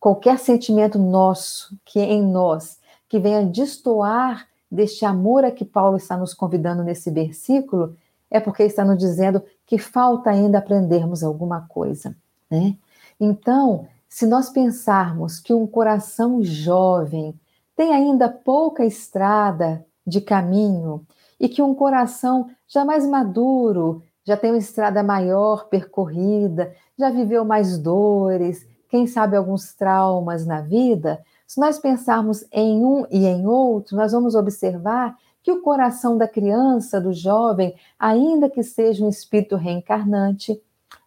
[0.00, 5.96] Qualquer sentimento nosso, que é em nós, que venha destoar deste amor a que Paulo
[5.96, 7.96] está nos convidando nesse versículo,
[8.30, 12.16] é porque está nos dizendo que falta ainda aprendermos alguma coisa.
[12.50, 12.76] Né?
[13.20, 17.34] Então, se nós pensarmos que um coração jovem
[17.76, 21.06] tem ainda pouca estrada de caminho
[21.38, 27.44] e que um coração já mais maduro já tem uma estrada maior percorrida, já viveu
[27.44, 33.46] mais dores, quem sabe alguns traumas na vida, se nós pensarmos em um e em
[33.46, 39.08] outro, nós vamos observar que o coração da criança, do jovem, ainda que seja um
[39.10, 40.58] espírito reencarnante,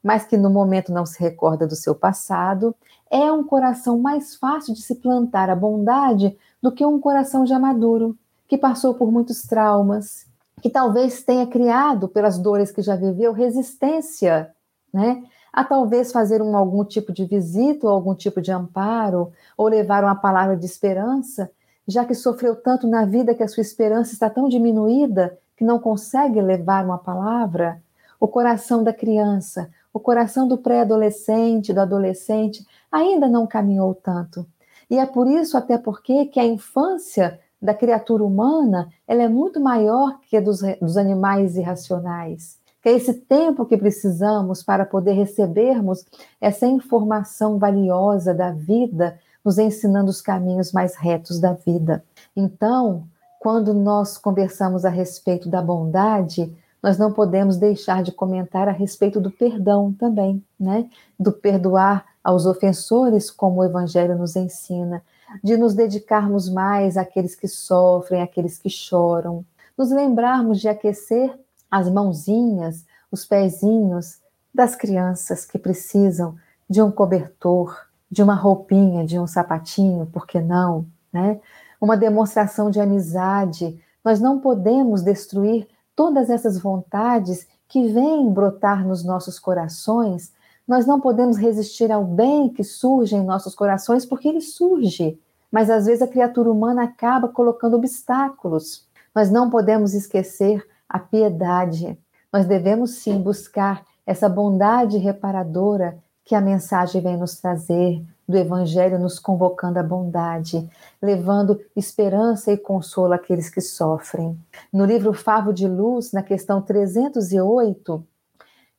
[0.03, 2.75] mas que no momento não se recorda do seu passado,
[3.09, 5.49] é um coração mais fácil de se plantar.
[5.49, 8.17] A bondade do que um coração já maduro,
[8.47, 10.25] que passou por muitos traumas,
[10.61, 14.51] que talvez tenha criado, pelas dores que já viveu, resistência,
[14.93, 15.23] né?
[15.53, 20.03] A talvez fazer um, algum tipo de visita, ou algum tipo de amparo, ou levar
[20.03, 21.49] uma palavra de esperança,
[21.87, 25.79] já que sofreu tanto na vida que a sua esperança está tão diminuída que não
[25.79, 27.81] consegue levar uma palavra.
[28.19, 34.45] O coração da criança, o coração do pré-adolescente, do adolescente, ainda não caminhou tanto.
[34.89, 39.59] E é por isso, até porque, que a infância da criatura humana, ela é muito
[39.59, 42.57] maior que a dos, dos animais irracionais.
[42.81, 46.05] Que é esse tempo que precisamos para poder recebermos
[46.39, 52.03] essa informação valiosa da vida, nos ensinando os caminhos mais retos da vida.
[52.35, 53.03] Então,
[53.39, 59.19] quando nós conversamos a respeito da bondade, nós não podemos deixar de comentar a respeito
[59.19, 60.89] do perdão também, né?
[61.19, 65.03] Do perdoar aos ofensores, como o Evangelho nos ensina,
[65.43, 69.45] de nos dedicarmos mais àqueles que sofrem, àqueles que choram,
[69.77, 71.37] nos lembrarmos de aquecer
[71.69, 74.19] as mãozinhas, os pezinhos
[74.53, 76.35] das crianças que precisam
[76.69, 77.77] de um cobertor,
[78.09, 81.39] de uma roupinha, de um sapatinho, por que não, né?
[81.79, 83.79] Uma demonstração de amizade.
[84.03, 90.31] Nós não podemos destruir todas essas vontades que vêm brotar nos nossos corações
[90.67, 95.17] nós não podemos resistir ao bem que surge em nossos corações, porque ele surge.
[95.51, 98.85] Mas às vezes a criatura humana acaba colocando obstáculos.
[99.15, 101.97] Nós não podemos esquecer a piedade.
[102.31, 108.99] Nós devemos sim buscar essa bondade reparadora que a mensagem vem nos trazer, do Evangelho
[108.99, 110.69] nos convocando à bondade,
[111.01, 114.37] levando esperança e consolo àqueles que sofrem.
[114.71, 118.05] No livro Favo de Luz, na questão 308,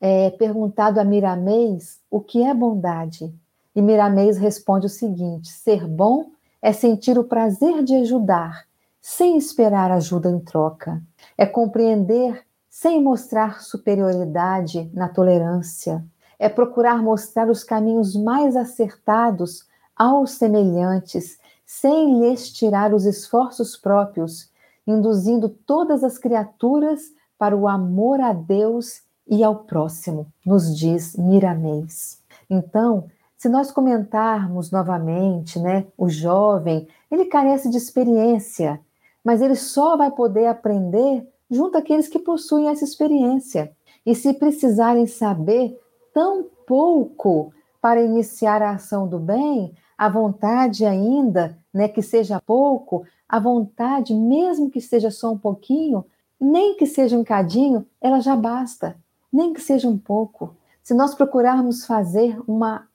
[0.00, 3.32] é perguntado a Miramês o que é bondade.
[3.74, 6.30] E Miramês responde o seguinte: ser bom
[6.61, 8.66] é sentir o prazer de ajudar,
[9.00, 11.02] sem esperar ajuda em troca.
[11.37, 16.05] É compreender sem mostrar superioridade na tolerância.
[16.38, 24.49] É procurar mostrar os caminhos mais acertados aos semelhantes, sem lhes tirar os esforços próprios,
[24.86, 32.22] induzindo todas as criaturas para o amor a Deus e ao próximo, nos diz Miramês.
[32.49, 33.05] Então,
[33.37, 38.81] se nós comentarmos novamente, né, o jovem, ele carece de experiência,
[39.22, 43.72] mas ele só vai poder aprender junto àqueles que possuem essa experiência.
[44.05, 45.79] E se precisarem saber
[46.12, 53.05] tão pouco para iniciar a ação do bem, a vontade ainda, né, que seja pouco,
[53.29, 56.05] a vontade, mesmo que seja só um pouquinho,
[56.41, 58.97] nem que seja um cadinho, ela já basta,
[59.33, 60.55] nem que seja um pouco.
[60.83, 62.87] Se nós procurarmos fazer uma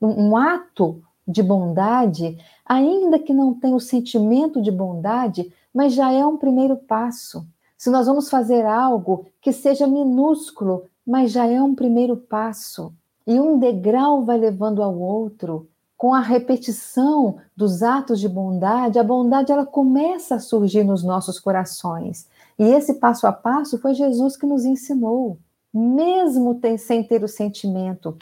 [0.00, 6.24] um ato de bondade, ainda que não tenha o sentimento de bondade, mas já é
[6.26, 7.46] um primeiro passo.
[7.78, 12.92] Se nós vamos fazer algo que seja minúsculo, mas já é um primeiro passo.
[13.26, 15.66] E um degrau vai levando ao outro.
[15.96, 21.38] Com a repetição dos atos de bondade, a bondade ela começa a surgir nos nossos
[21.38, 22.26] corações.
[22.58, 25.38] E esse passo a passo foi Jesus que nos ensinou,
[25.72, 28.16] mesmo sem ter o sentimento,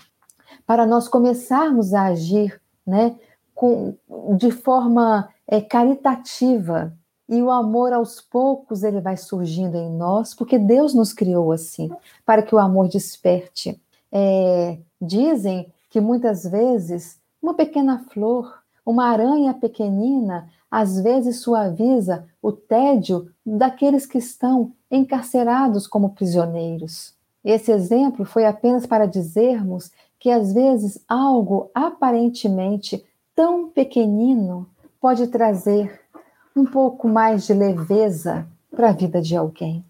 [0.67, 3.17] para nós começarmos a agir né,
[3.55, 3.95] com,
[4.37, 6.93] de forma é, caritativa.
[7.29, 11.91] E o amor, aos poucos, ele vai surgindo em nós, porque Deus nos criou assim,
[12.25, 13.81] para que o amor desperte.
[14.11, 22.53] É, dizem que muitas vezes uma pequena flor, uma aranha pequenina, às vezes suaviza o
[22.53, 27.18] tédio daqueles que estão encarcerados como prisioneiros.
[27.49, 29.91] Esse exemplo foi apenas para dizermos
[30.21, 33.03] que às vezes algo aparentemente
[33.35, 34.69] tão pequenino
[35.01, 35.99] pode trazer
[36.55, 39.83] um pouco mais de leveza para a vida de alguém.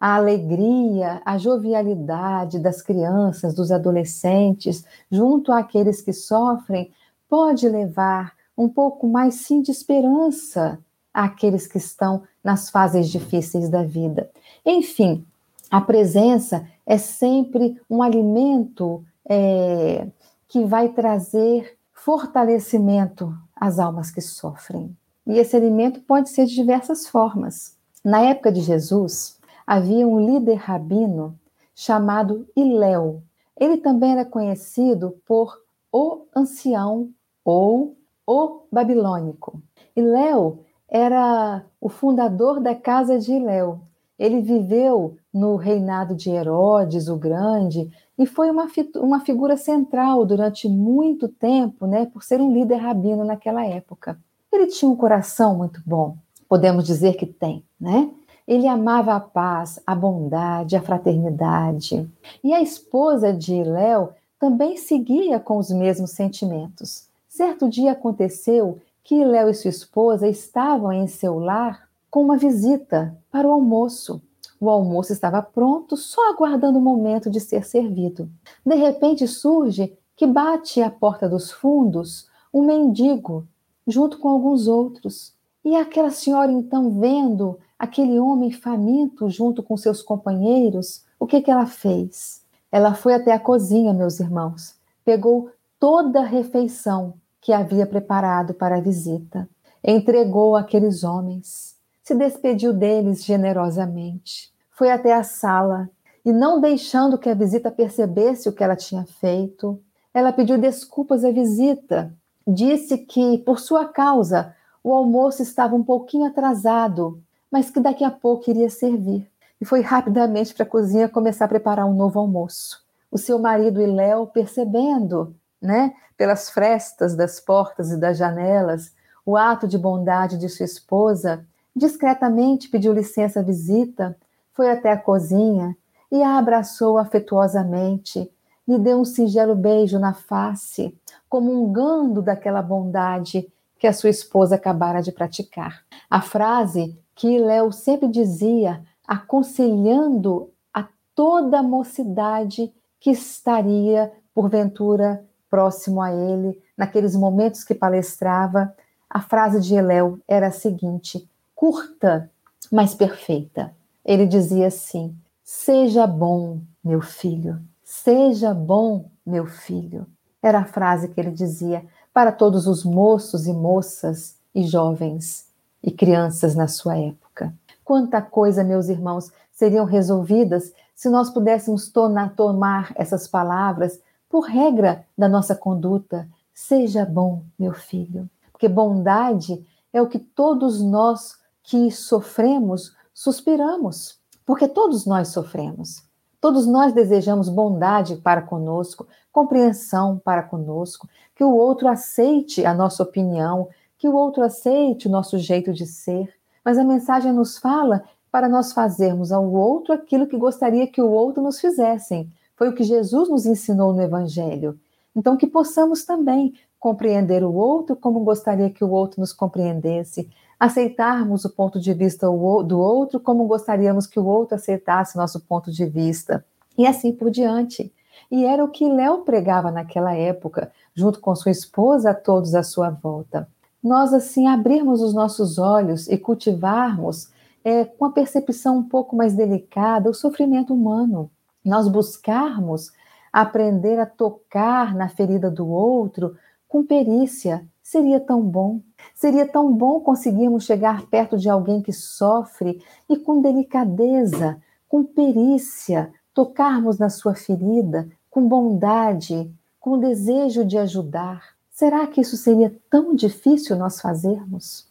[0.00, 6.90] A alegria, a jovialidade das crianças, dos adolescentes, junto àqueles que sofrem,
[7.28, 10.80] pode levar um pouco mais sim de esperança
[11.14, 14.28] àqueles que estão nas fases difíceis da vida.
[14.64, 15.24] Enfim,
[15.70, 20.06] a presença é sempre um alimento é,
[20.48, 24.96] que vai trazer fortalecimento às almas que sofrem.
[25.26, 27.76] E esse alimento pode ser de diversas formas.
[28.04, 31.36] Na época de Jesus, havia um líder rabino
[31.74, 33.22] chamado Iléu.
[33.58, 35.60] Ele também era conhecido por
[35.90, 37.10] o ancião
[37.44, 37.96] ou
[38.26, 39.60] o babilônico.
[39.96, 43.80] Iléu era o fundador da casa de Iléu.
[44.18, 50.68] Ele viveu no reinado de Herodes o Grande e foi uma, uma figura central durante
[50.68, 54.18] muito tempo, né, por ser um líder rabino naquela época.
[54.50, 56.16] Ele tinha um coração muito bom,
[56.48, 58.10] podemos dizer que tem, né?
[58.48, 62.08] Ele amava a paz, a bondade, a fraternidade.
[62.44, 67.08] E a esposa de Léo também seguia com os mesmos sentimentos.
[67.28, 71.85] Certo dia aconteceu que Léo e sua esposa estavam em seu lar
[72.16, 74.22] com uma visita para o almoço.
[74.58, 78.30] O almoço estava pronto, só aguardando o momento de ser servido.
[78.64, 83.46] De repente surge que bate à porta dos fundos um mendigo,
[83.86, 85.34] junto com alguns outros.
[85.62, 91.50] E aquela senhora, então, vendo aquele homem faminto junto com seus companheiros, o que, que
[91.50, 92.40] ela fez?
[92.72, 97.12] Ela foi até a cozinha, meus irmãos, pegou toda a refeição
[97.42, 99.46] que havia preparado para a visita,
[99.84, 101.75] entregou àqueles homens
[102.06, 104.52] se despediu deles generosamente.
[104.70, 105.90] Foi até a sala
[106.24, 109.82] e, não deixando que a visita percebesse o que ela tinha feito,
[110.14, 112.14] ela pediu desculpas à visita.
[112.46, 114.54] Disse que, por sua causa,
[114.84, 119.28] o almoço estava um pouquinho atrasado, mas que daqui a pouco iria servir.
[119.60, 122.84] E foi rapidamente para a cozinha começar a preparar um novo almoço.
[123.10, 128.92] O seu marido e Léo, percebendo, né, pelas frestas das portas e das janelas,
[129.24, 131.44] o ato de bondade de sua esposa,
[131.76, 134.16] Discretamente pediu licença à visita,
[134.54, 135.76] foi até a cozinha
[136.10, 138.32] e a abraçou afetuosamente,
[138.66, 140.96] lhe deu um singelo beijo na face,
[141.28, 143.46] comungando daquela bondade
[143.78, 145.84] que a sua esposa acabara de praticar.
[146.08, 156.10] A frase que Léo sempre dizia, aconselhando a toda mocidade que estaria, porventura, próximo a
[156.10, 158.74] ele, naqueles momentos que palestrava,
[159.10, 162.30] a frase de Eléu era a seguinte: curta,
[162.70, 163.74] mas perfeita.
[164.04, 170.06] Ele dizia assim: Seja bom, meu filho, seja bom, meu filho.
[170.40, 171.84] Era a frase que ele dizia
[172.14, 175.48] para todos os moços e moças e jovens
[175.82, 177.52] e crianças na sua época.
[177.82, 185.04] Quanta coisa, meus irmãos, seriam resolvidas se nós pudéssemos tornar, tomar essas palavras por regra
[185.16, 186.28] da nossa conduta.
[186.54, 188.28] Seja bom, meu filho.
[188.52, 191.36] Porque bondade é o que todos nós
[191.66, 196.06] que sofremos, suspiramos, porque todos nós sofremos.
[196.40, 203.02] Todos nós desejamos bondade para conosco, compreensão para conosco, que o outro aceite a nossa
[203.02, 206.32] opinião, que o outro aceite o nosso jeito de ser.
[206.64, 211.10] Mas a mensagem nos fala para nós fazermos ao outro aquilo que gostaria que o
[211.10, 212.30] outro nos fizessem.
[212.54, 214.78] Foi o que Jesus nos ensinou no Evangelho.
[215.16, 221.44] Então, que possamos também compreender o outro como gostaria que o outro nos compreendesse, aceitarmos
[221.44, 225.84] o ponto de vista do outro como gostaríamos que o outro aceitasse nosso ponto de
[225.86, 226.44] vista,
[226.76, 227.92] e assim por diante.
[228.30, 232.62] E era o que Léo pregava naquela época, junto com sua esposa, a todos à
[232.62, 233.48] sua volta.
[233.82, 237.30] Nós, assim, abrirmos os nossos olhos e cultivarmos
[237.62, 241.30] é, com a percepção um pouco mais delicada o sofrimento humano.
[241.64, 242.92] Nós buscarmos
[243.32, 246.36] aprender a tocar na ferida do outro
[246.76, 247.66] com perícia.
[247.82, 248.82] Seria tão bom.
[249.14, 256.12] Seria tão bom conseguirmos chegar perto de alguém que sofre e com delicadeza, com perícia,
[256.34, 259.50] tocarmos na sua ferida, com bondade,
[259.80, 261.56] com desejo de ajudar.
[261.70, 264.86] Será que isso seria tão difícil nós fazermos?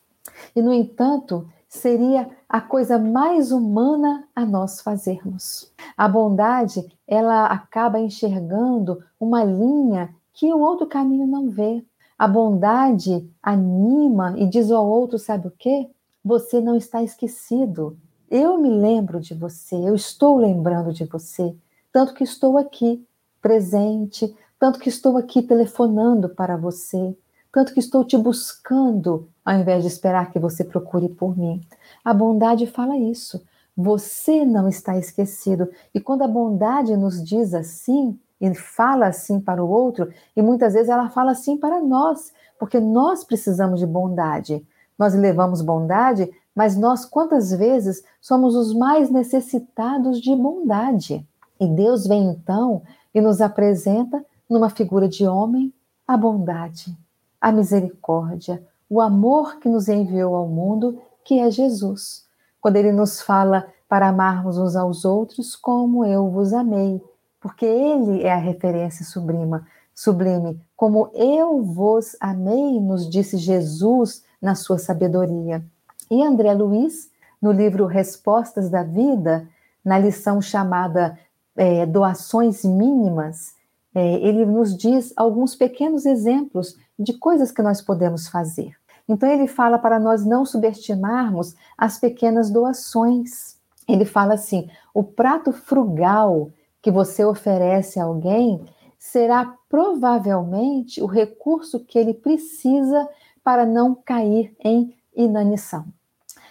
[0.56, 5.72] E, no entanto, seria a coisa mais humana a nós fazermos.
[5.96, 11.84] A bondade, ela acaba enxergando uma linha que o outro caminho não vê.
[12.18, 15.90] A bondade anima e diz ao outro, sabe o quê?
[16.24, 17.98] Você não está esquecido.
[18.30, 21.56] Eu me lembro de você, eu estou lembrando de você,
[21.92, 23.06] tanto que estou aqui,
[23.42, 27.16] presente, tanto que estou aqui telefonando para você,
[27.52, 31.62] tanto que estou te buscando, ao invés de esperar que você procure por mim.
[32.04, 33.44] A bondade fala isso.
[33.78, 35.70] Você não está esquecido.
[35.94, 40.74] E quando a bondade nos diz assim, e fala assim para o outro, e muitas
[40.74, 44.66] vezes ela fala assim para nós, porque nós precisamos de bondade.
[44.98, 51.26] Nós levamos bondade, mas nós quantas vezes somos os mais necessitados de bondade?
[51.60, 52.82] E Deus vem então
[53.14, 55.74] e nos apresenta numa figura de homem
[56.08, 56.96] a bondade,
[57.42, 62.26] a misericórdia, o amor que nos enviou ao mundo, que é Jesus.
[62.62, 67.02] Quando ele nos fala para amarmos uns aos outros como eu vos amei,
[67.46, 70.60] porque ele é a referência sublima, sublime.
[70.76, 75.64] Como eu vos amei, nos disse Jesus na sua sabedoria.
[76.10, 79.48] E André Luiz, no livro Respostas da Vida,
[79.86, 81.20] na lição chamada
[81.56, 83.54] é, Doações Mínimas,
[83.94, 88.76] é, ele nos diz alguns pequenos exemplos de coisas que nós podemos fazer.
[89.08, 93.56] Então, ele fala para nós não subestimarmos as pequenas doações.
[93.88, 96.50] Ele fala assim: o prato frugal
[96.86, 98.64] que você oferece a alguém
[98.96, 103.10] será provavelmente o recurso que ele precisa
[103.44, 105.88] para não cair em inanição.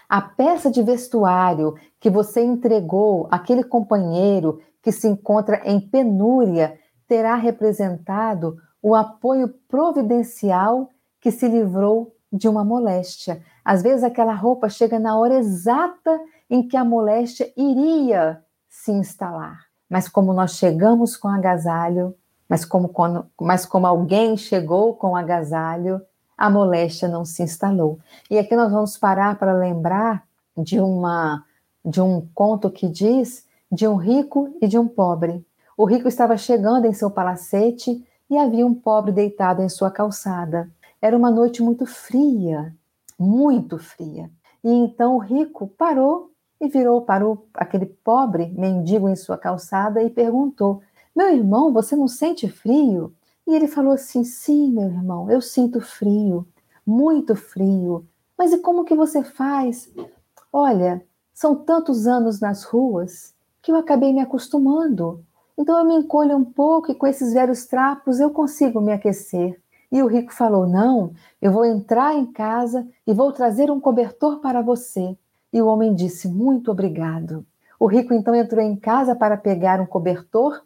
[0.09, 7.37] A peça de vestuário que você entregou àquele companheiro que se encontra em penúria terá
[7.37, 13.41] representado o apoio providencial que se livrou de uma moléstia.
[13.65, 16.21] Às vezes aquela roupa chega na hora exata
[16.51, 19.64] em que a moléstia iria se instalar.
[19.89, 22.15] Mas como nós chegamos com agasalho,
[22.49, 26.01] mas como, quando, mas como alguém chegou com agasalho,
[26.37, 27.99] a moléstia não se instalou.
[28.31, 30.25] E aqui nós vamos parar para lembrar
[30.57, 31.45] de uma
[31.85, 35.45] de um conto que diz de um rico e de um pobre.
[35.77, 40.71] O rico estava chegando em seu palacete e havia um pobre deitado em sua calçada.
[41.03, 42.75] Era uma noite muito fria,
[43.19, 44.31] muito fria.
[44.63, 46.31] E então o rico parou
[46.65, 50.81] e virou para o, aquele pobre mendigo em sua calçada e perguntou:
[51.15, 53.13] Meu irmão, você não sente frio?
[53.47, 56.47] E ele falou assim: Sim, meu irmão, eu sinto frio,
[56.87, 58.07] muito frio.
[58.37, 59.93] Mas e como que você faz?
[60.53, 65.25] Olha, são tantos anos nas ruas que eu acabei me acostumando.
[65.57, 69.61] Então eu me encolho um pouco e com esses velhos trapos eu consigo me aquecer.
[69.93, 74.41] E o rico falou: Não, eu vou entrar em casa e vou trazer um cobertor
[74.41, 75.17] para você.
[75.55, 77.47] E o homem disse: Muito obrigado.
[77.79, 80.61] O rico então entrou em casa para pegar um cobertor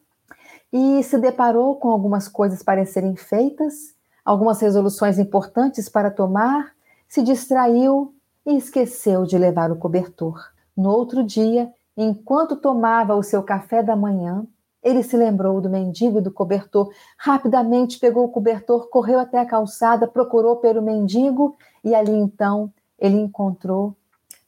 [0.73, 6.73] e se deparou com algumas coisas para serem feitas, algumas resoluções importantes para tomar,
[7.07, 8.15] se distraiu
[8.47, 10.43] e esqueceu de levar o cobertor.
[10.75, 14.47] No outro dia, enquanto tomava o seu café da manhã,
[14.83, 16.91] ele se lembrou do mendigo e do cobertor.
[17.19, 23.19] Rapidamente pegou o cobertor, correu até a calçada, procurou pelo mendigo e ali então ele
[23.19, 23.95] encontrou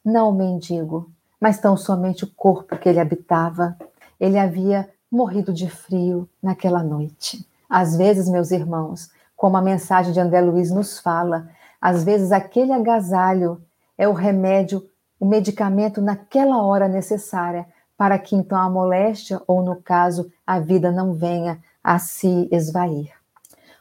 [0.05, 3.76] não o mendigo, mas tão somente o corpo que ele habitava.
[4.18, 7.46] Ele havia morrido de frio naquela noite.
[7.68, 11.48] Às vezes, meus irmãos, como a mensagem de André Luiz nos fala,
[11.80, 13.61] às vezes aquele agasalho
[13.96, 14.86] é o remédio,
[15.18, 17.66] o medicamento naquela hora necessária
[18.01, 23.12] para que então a moléstia, ou no caso, a vida não venha a se esvair.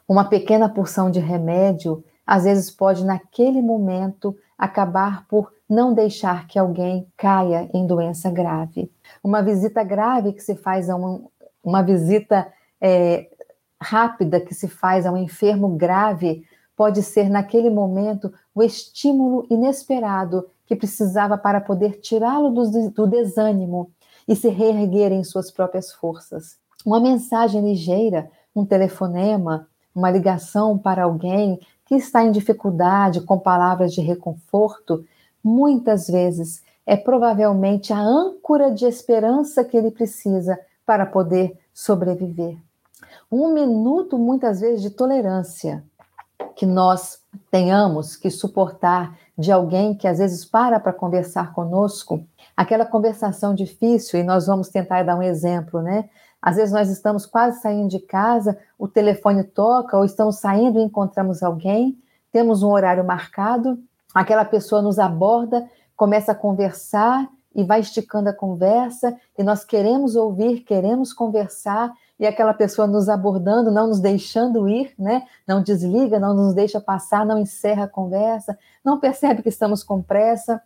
[0.06, 6.60] Uma pequena porção de remédio, às vezes, pode, naquele momento, acabar por não deixar que
[6.60, 8.92] alguém caia em doença grave.
[9.24, 11.30] Uma visita grave que se faz a um,
[11.64, 12.52] uma visita
[12.82, 13.30] é,
[13.82, 16.44] rápida que se faz a um enfermo grave
[16.76, 23.92] pode ser, naquele momento, o estímulo inesperado que precisava para poder tirá-lo do, do desânimo
[24.28, 26.58] e se reerguer em suas próprias forças.
[26.86, 31.60] Uma mensagem ligeira, um telefonema, uma ligação para alguém
[31.90, 35.04] que está em dificuldade com palavras de reconforto,
[35.44, 42.56] muitas vezes é provavelmente a âncora de esperança que ele precisa para poder sobreviver.
[43.32, 45.84] Um minuto, muitas vezes, de tolerância
[46.56, 52.24] que nós tenhamos que suportar de alguém que às vezes para para conversar conosco,
[52.56, 56.08] aquela conversação difícil, e nós vamos tentar dar um exemplo, né?
[56.42, 60.84] Às vezes nós estamos quase saindo de casa, o telefone toca, ou estamos saindo e
[60.84, 61.98] encontramos alguém,
[62.32, 63.80] temos um horário marcado,
[64.14, 70.16] aquela pessoa nos aborda, começa a conversar e vai esticando a conversa, e nós queremos
[70.16, 75.26] ouvir, queremos conversar, e aquela pessoa nos abordando, não nos deixando ir, né?
[75.48, 80.02] Não desliga, não nos deixa passar, não encerra a conversa, não percebe que estamos com
[80.02, 80.62] pressa.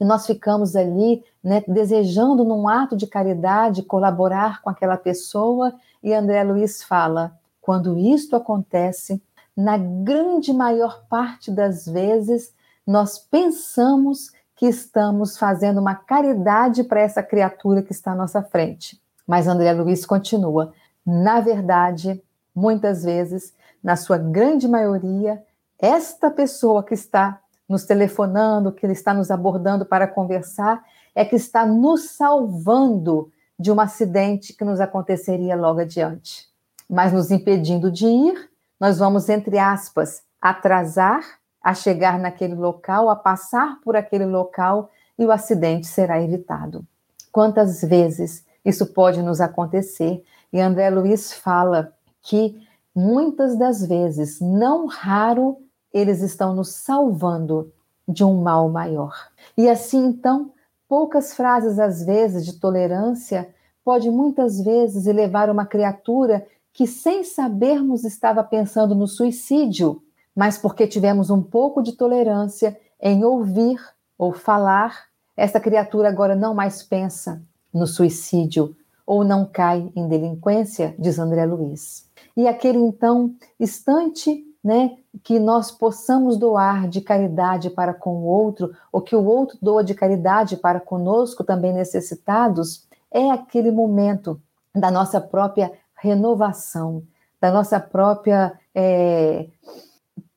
[0.00, 6.12] E nós ficamos ali, né, desejando num ato de caridade colaborar com aquela pessoa, e
[6.12, 9.22] André Luiz fala: quando isto acontece,
[9.56, 12.54] na grande maior parte das vezes,
[12.86, 19.00] nós pensamos que estamos fazendo uma caridade para essa criatura que está à nossa frente.
[19.26, 20.72] Mas André Luiz continua:
[21.04, 22.22] na verdade,
[22.54, 25.42] muitas vezes, na sua grande maioria,
[25.78, 30.82] esta pessoa que está nos telefonando, que ele está nos abordando para conversar,
[31.14, 36.46] é que está nos salvando de um acidente que nos aconteceria logo adiante.
[36.88, 38.50] Mas nos impedindo de ir,
[38.80, 41.20] nós vamos, entre aspas, atrasar
[41.62, 46.86] a chegar naquele local, a passar por aquele local e o acidente será evitado.
[47.32, 50.24] Quantas vezes isso pode nos acontecer?
[50.52, 51.92] E André Luiz fala
[52.22, 55.58] que muitas das vezes, não raro,
[55.92, 57.72] eles estão nos salvando
[58.06, 59.14] de um mal maior.
[59.56, 60.52] E assim, então,
[60.88, 63.48] poucas frases às vezes de tolerância
[63.84, 70.02] pode muitas vezes elevar uma criatura que sem sabermos estava pensando no suicídio,
[70.34, 73.80] mas porque tivemos um pouco de tolerância em ouvir
[74.16, 78.76] ou falar, essa criatura agora não mais pensa no suicídio
[79.06, 82.08] ou não cai em delinquência, diz André Luiz.
[82.36, 88.72] E aquele então instante né, que nós possamos doar de caridade para com o outro,
[88.92, 94.40] ou que o outro doa de caridade para conosco, também necessitados, é aquele momento
[94.74, 97.02] da nossa própria renovação,
[97.40, 98.52] da nossa própria.
[98.74, 99.48] É,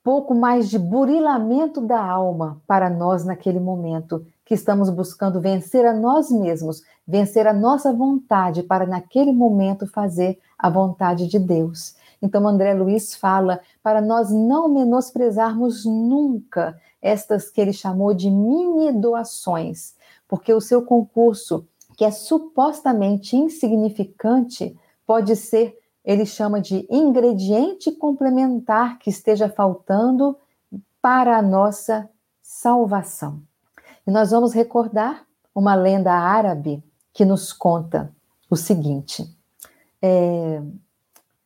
[0.02, 5.92] pouco mais de burilamento da alma para nós naquele momento, que estamos buscando vencer a
[5.92, 11.94] nós mesmos, vencer a nossa vontade para naquele momento fazer a vontade de Deus.
[12.22, 18.92] Então, André Luiz fala para nós não menosprezarmos nunca estas que ele chamou de mini
[18.92, 19.96] doações,
[20.28, 21.66] porque o seu concurso,
[21.96, 30.36] que é supostamente insignificante, pode ser, ele chama de ingrediente complementar que esteja faltando
[31.00, 32.08] para a nossa
[32.40, 33.42] salvação.
[34.06, 38.12] E nós vamos recordar uma lenda árabe que nos conta
[38.48, 39.28] o seguinte:
[40.00, 40.62] é,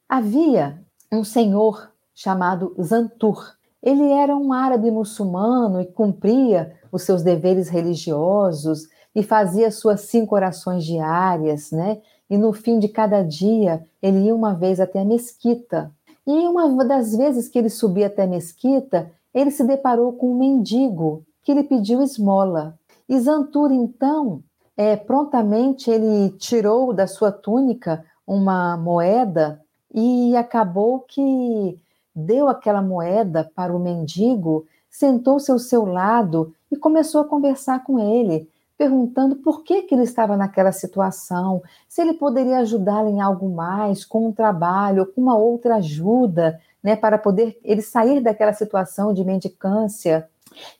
[0.08, 0.80] Havia
[1.12, 3.56] um senhor chamado Zantur.
[3.82, 10.36] Ele era um árabe muçulmano e cumpria os seus deveres religiosos e fazia suas cinco
[10.36, 12.00] orações diárias, né?
[12.30, 15.90] E no fim de cada dia ele ia uma vez até a mesquita.
[16.24, 20.38] E uma das vezes que ele subia até a mesquita, ele se deparou com um
[20.38, 22.78] mendigo que lhe pediu esmola.
[23.08, 24.40] E Zantur, então,
[24.76, 29.60] é, prontamente ele tirou da sua túnica uma moeda
[29.96, 31.80] e acabou que
[32.14, 37.98] deu aquela moeda para o mendigo, sentou-se ao seu lado e começou a conversar com
[37.98, 43.48] ele, perguntando por que, que ele estava naquela situação, se ele poderia ajudá-lo em algo
[43.48, 49.14] mais, com um trabalho, com uma outra ajuda, né, para poder ele sair daquela situação
[49.14, 50.28] de mendicância.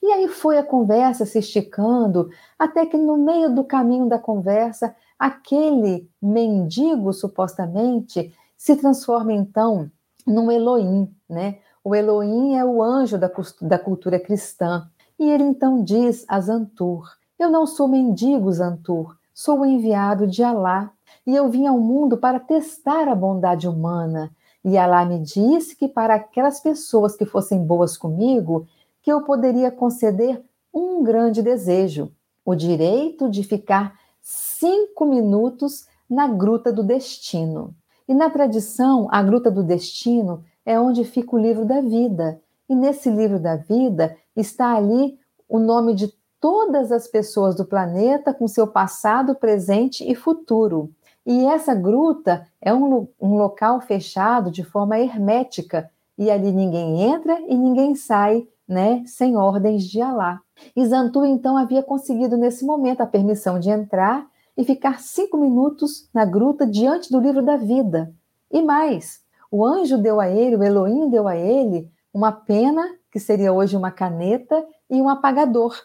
[0.01, 4.95] E aí foi a conversa se esticando, até que no meio do caminho da conversa,
[5.17, 8.31] aquele mendigo, supostamente,
[8.67, 9.89] se transforma então
[10.25, 11.59] num Elohim, né?
[11.81, 14.89] O Elohim é o anjo da, da cultura cristã.
[15.17, 17.09] E ele então diz a Zantur:
[17.39, 20.91] Eu não sou mendigo, Zantur, sou o enviado de Alá.
[21.25, 24.35] E eu vim ao mundo para testar a bondade humana.
[24.65, 28.67] E Alá me disse que para aquelas pessoas que fossem boas comigo,
[29.01, 30.43] que eu poderia conceder
[30.73, 32.11] um grande desejo:
[32.43, 37.73] o direito de ficar cinco minutos na gruta do destino.
[38.07, 42.41] E na tradição, a Gruta do Destino é onde fica o livro da vida.
[42.69, 48.33] E nesse livro da vida está ali o nome de todas as pessoas do planeta
[48.33, 50.91] com seu passado, presente e futuro.
[51.25, 57.39] E essa gruta é um, um local fechado de forma hermética, e ali ninguém entra
[57.47, 60.39] e ninguém sai, né, sem ordens de Alá.
[60.75, 64.25] E Zantu então havia conseguido nesse momento a permissão de entrar
[64.57, 68.13] e ficar cinco minutos na gruta diante do livro da vida.
[68.51, 73.19] E mais, o anjo deu a ele, o Elohim deu a ele, uma pena, que
[73.19, 75.75] seria hoje uma caneta, e um apagador.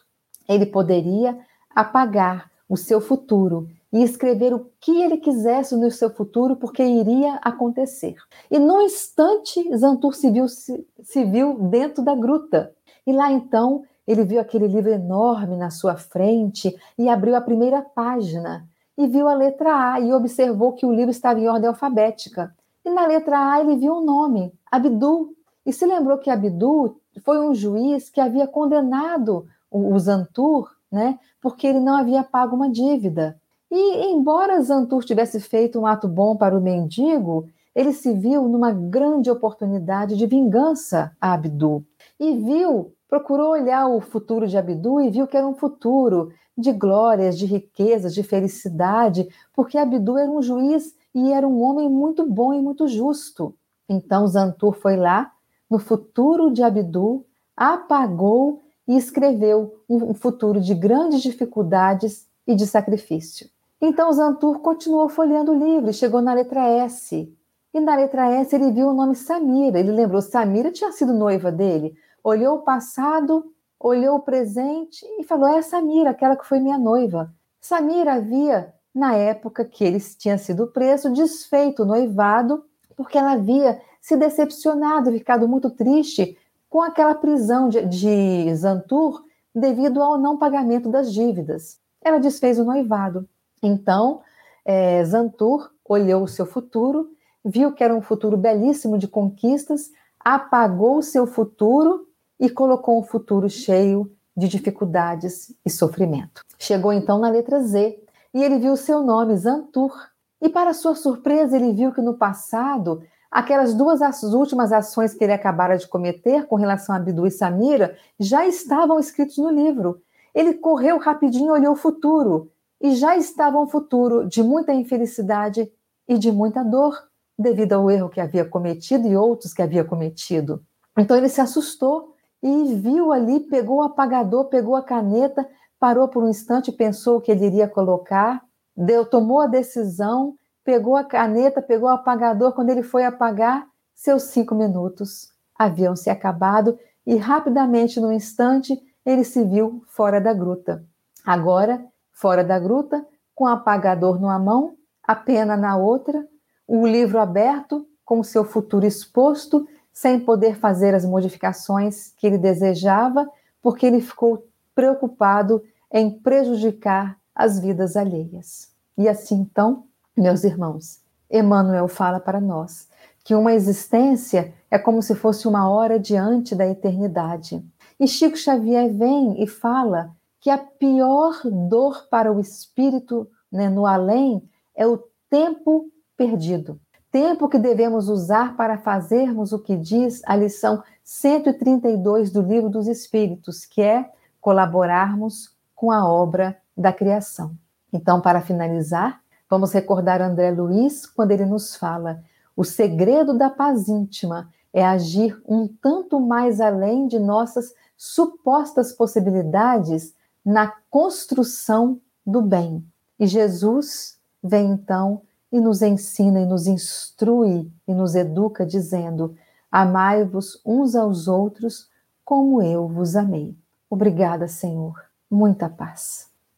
[0.48, 1.38] Ele poderia
[1.74, 7.34] apagar o seu futuro e escrever o que ele quisesse no seu futuro, porque iria
[7.42, 8.16] acontecer.
[8.50, 12.72] E no instante, Zantur se viu, se, se viu dentro da gruta.
[13.06, 17.82] E lá então, ele viu aquele livro enorme na sua frente e abriu a primeira
[17.82, 22.54] página e viu a letra A e observou que o livro estava em ordem alfabética.
[22.84, 25.34] E na letra A ele viu o um nome, Abdul,
[25.64, 31.66] e se lembrou que Abdul foi um juiz que havia condenado o Zantur, né, porque
[31.66, 33.38] ele não havia pago uma dívida.
[33.70, 38.70] E, embora Zantur tivesse feito um ato bom para o mendigo, ele se viu numa
[38.70, 41.82] grande oportunidade de vingança a Abdu.
[42.20, 46.72] E viu, procurou olhar o futuro de Abdu e viu que era um futuro de
[46.72, 52.26] glórias, de riquezas, de felicidade, porque Abdu era um juiz e era um homem muito
[52.26, 53.54] bom e muito justo.
[53.86, 55.30] Então Zantur foi lá,
[55.68, 63.46] no futuro de Abdu, apagou e escreveu um futuro de grandes dificuldades e de sacrifício.
[63.78, 67.30] Então Zantur continuou folheando o livro e chegou na letra S.
[67.74, 69.78] E na letra S ele viu o nome Samira.
[69.78, 71.94] Ele lembrou, Samira tinha sido noiva dele.
[72.24, 77.32] Olhou o passado, olhou o presente e falou: É Samira, aquela que foi minha noiva.
[77.60, 82.64] Samira havia, na época que ele tinha sido preso, desfeito o noivado,
[82.96, 86.36] porque ela havia se decepcionado, ficado muito triste
[86.68, 91.78] com aquela prisão de, de Zantur devido ao não pagamento das dívidas.
[92.02, 93.28] Ela desfez o noivado.
[93.62, 94.22] Então,
[94.64, 97.10] é, Zantur olhou o seu futuro,
[97.44, 102.08] viu que era um futuro belíssimo de conquistas, apagou o seu futuro
[102.42, 106.42] e colocou um futuro cheio de dificuldades e sofrimento.
[106.58, 107.96] Chegou então na letra Z
[108.34, 109.92] e ele viu seu nome, Zantur.
[110.40, 115.22] E para sua surpresa, ele viu que no passado, aquelas duas as últimas ações que
[115.22, 120.02] ele acabara de cometer com relação a Abdu e Samira já estavam escritos no livro.
[120.34, 125.70] Ele correu rapidinho e olhou o futuro e já estava um futuro de muita infelicidade
[126.08, 126.98] e de muita dor
[127.38, 130.60] devido ao erro que havia cometido e outros que havia cometido.
[130.98, 132.11] Então ele se assustou
[132.42, 137.20] e viu ali, pegou o apagador, pegou a caneta, parou por um instante, pensou o
[137.20, 138.42] que ele iria colocar,
[138.76, 140.34] deu, tomou a decisão,
[140.64, 142.52] pegou a caneta, pegou o apagador.
[142.52, 149.24] Quando ele foi apagar, seus cinco minutos haviam se acabado e rapidamente, no instante, ele
[149.24, 150.84] se viu fora da gruta.
[151.24, 156.24] Agora fora da gruta, com o apagador numa mão, a pena na outra,
[156.68, 162.38] o livro aberto, com o seu futuro exposto, sem poder fazer as modificações que ele
[162.38, 163.28] desejava,
[163.60, 165.62] porque ele ficou preocupado
[165.92, 168.70] em prejudicar as vidas alheias.
[168.96, 169.84] E assim, então,
[170.16, 172.88] meus irmãos, Emmanuel fala para nós
[173.24, 177.64] que uma existência é como se fosse uma hora diante da eternidade.
[178.00, 183.86] E Chico Xavier vem e fala que a pior dor para o espírito né, no
[183.86, 184.42] além
[184.74, 184.98] é o
[185.30, 185.86] tempo
[186.16, 186.80] perdido.
[187.12, 192.88] Tempo que devemos usar para fazermos o que diz a lição 132 do Livro dos
[192.88, 194.10] Espíritos, que é
[194.40, 197.54] colaborarmos com a obra da criação.
[197.92, 202.24] Então, para finalizar, vamos recordar André Luiz quando ele nos fala:
[202.56, 210.14] o segredo da paz íntima é agir um tanto mais além de nossas supostas possibilidades
[210.42, 212.82] na construção do bem.
[213.20, 215.20] E Jesus vem então
[215.52, 219.36] e nos ensina e nos instrui e nos educa dizendo:
[219.70, 221.90] Amai-vos uns aos outros
[222.24, 223.54] como eu vos amei.
[223.90, 224.94] Obrigada, Senhor.
[225.30, 226.31] Muita paz.